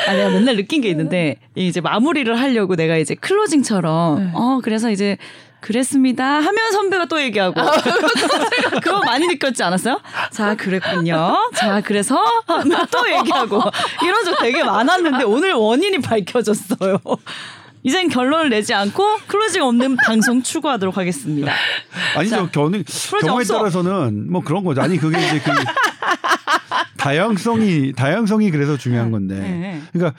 아, 0.08 0.12
내가 0.14 0.30
맨날 0.30 0.56
느낀 0.56 0.80
게 0.80 0.88
있는데 0.88 1.36
이제 1.54 1.80
마무리를 1.80 2.34
하려고 2.38 2.76
내가 2.76 2.96
이제 2.96 3.14
클로징처럼 3.14 4.18
네. 4.18 4.30
어 4.34 4.60
그래서 4.62 4.90
이제 4.90 5.18
그랬습니다 5.62 6.24
하면 6.24 6.72
선배가 6.72 7.06
또 7.06 7.22
얘기하고 7.22 7.60
그거 8.82 9.00
많이 9.06 9.26
느꼈지 9.28 9.62
않았어요? 9.62 10.00
자 10.30 10.54
그랬군요. 10.56 11.34
자 11.54 11.80
그래서 11.80 12.18
또 12.90 13.10
얘기하고 13.10 13.62
이런 14.04 14.24
적 14.24 14.38
되게 14.40 14.62
많았는데 14.62 15.24
오늘 15.24 15.52
원인이 15.54 16.00
밝혀졌어요. 16.02 16.98
이젠 17.84 18.08
결론을 18.08 18.50
내지 18.50 18.74
않고 18.74 19.18
클로징 19.26 19.62
없는 19.62 19.96
방송 19.96 20.42
추구하도록 20.42 20.96
하겠습니다. 20.96 21.52
아니죠. 22.16 22.36
자, 22.36 22.48
경우, 22.52 22.70
경우에 23.20 23.40
없어. 23.40 23.58
따라서는 23.58 24.30
뭐 24.30 24.42
그런 24.42 24.64
거죠. 24.64 24.82
아니 24.82 24.98
그게 24.98 25.18
이제 25.18 25.40
그 25.40 25.50
다양성이 26.96 27.92
다양성이 27.92 28.50
그래서 28.50 28.76
중요한 28.76 29.10
건데. 29.10 29.34
네. 29.34 29.82
그러니까 29.92 30.18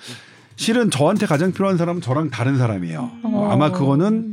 실은 0.56 0.90
저한테 0.92 1.26
가장 1.26 1.52
필요한 1.52 1.78
사람은 1.78 2.02
저랑 2.02 2.30
다른 2.30 2.58
사람이에요. 2.58 3.12
어. 3.24 3.50
아마 3.52 3.72
그거는 3.72 4.08
음. 4.08 4.33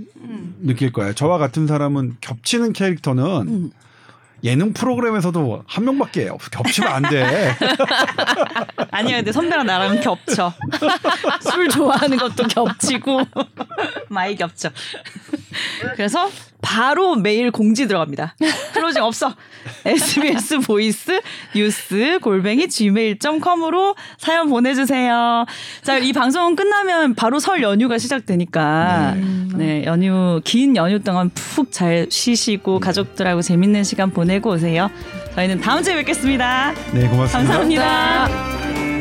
느낄 0.63 0.93
거예요. 0.93 1.15
저와 1.15 1.39
같은 1.39 1.67
사람은 1.67 2.17
겹치는 2.21 2.73
캐릭터는 2.73 3.25
음. 3.49 3.71
예능 4.43 4.73
프로그램에서도 4.73 5.65
한 5.67 5.85
명밖에 5.85 6.29
없. 6.29 6.51
겹치면 6.51 6.91
안 6.91 7.03
돼. 7.03 7.55
아니야, 8.91 9.17
근데 9.17 9.33
선배랑 9.33 9.67
나랑 9.67 10.01
겹쳐. 10.01 10.53
술 11.51 11.69
좋아하는 11.69 12.17
것도 12.17 12.49
겹치고 12.49 13.21
많이 14.09 14.37
겹쳐. 14.37 14.71
그래서 15.95 16.31
바로 16.63 17.17
메일 17.17 17.51
공지 17.51 17.87
들어갑니다. 17.87 18.35
closing 18.75 19.03
없어. 19.03 19.35
SBS 19.85 20.61
보이스 20.61 21.21
뉴스 21.55 22.19
골뱅이 22.23 22.69
gmail.com으로 22.69 23.95
사연 24.19 24.49
보내주세요. 24.49 25.45
자, 25.83 25.99
이 25.99 26.13
방송 26.13 26.57
끝나면 26.57 27.15
바로 27.15 27.39
설 27.39 27.63
연휴가 27.63 27.99
시작되니까 27.99 29.15
네, 29.55 29.85
연휴 29.85 30.41
긴 30.45 30.77
연휴 30.77 30.99
동안 31.01 31.31
푹 31.35 31.73
잘 31.73 32.07
쉬시고 32.11 32.81
가족들하고 32.81 33.43
재밌는 33.43 33.85
시간 33.85 34.11
보내고 34.11 34.51
오세요. 34.51 34.91
저희는 35.35 35.61
다음 35.61 35.83
주에 35.83 35.97
뵙겠습니다. 35.97 36.73
네, 36.93 37.09
고맙습니다. 37.09 37.29
감사합니다. 37.39 39.00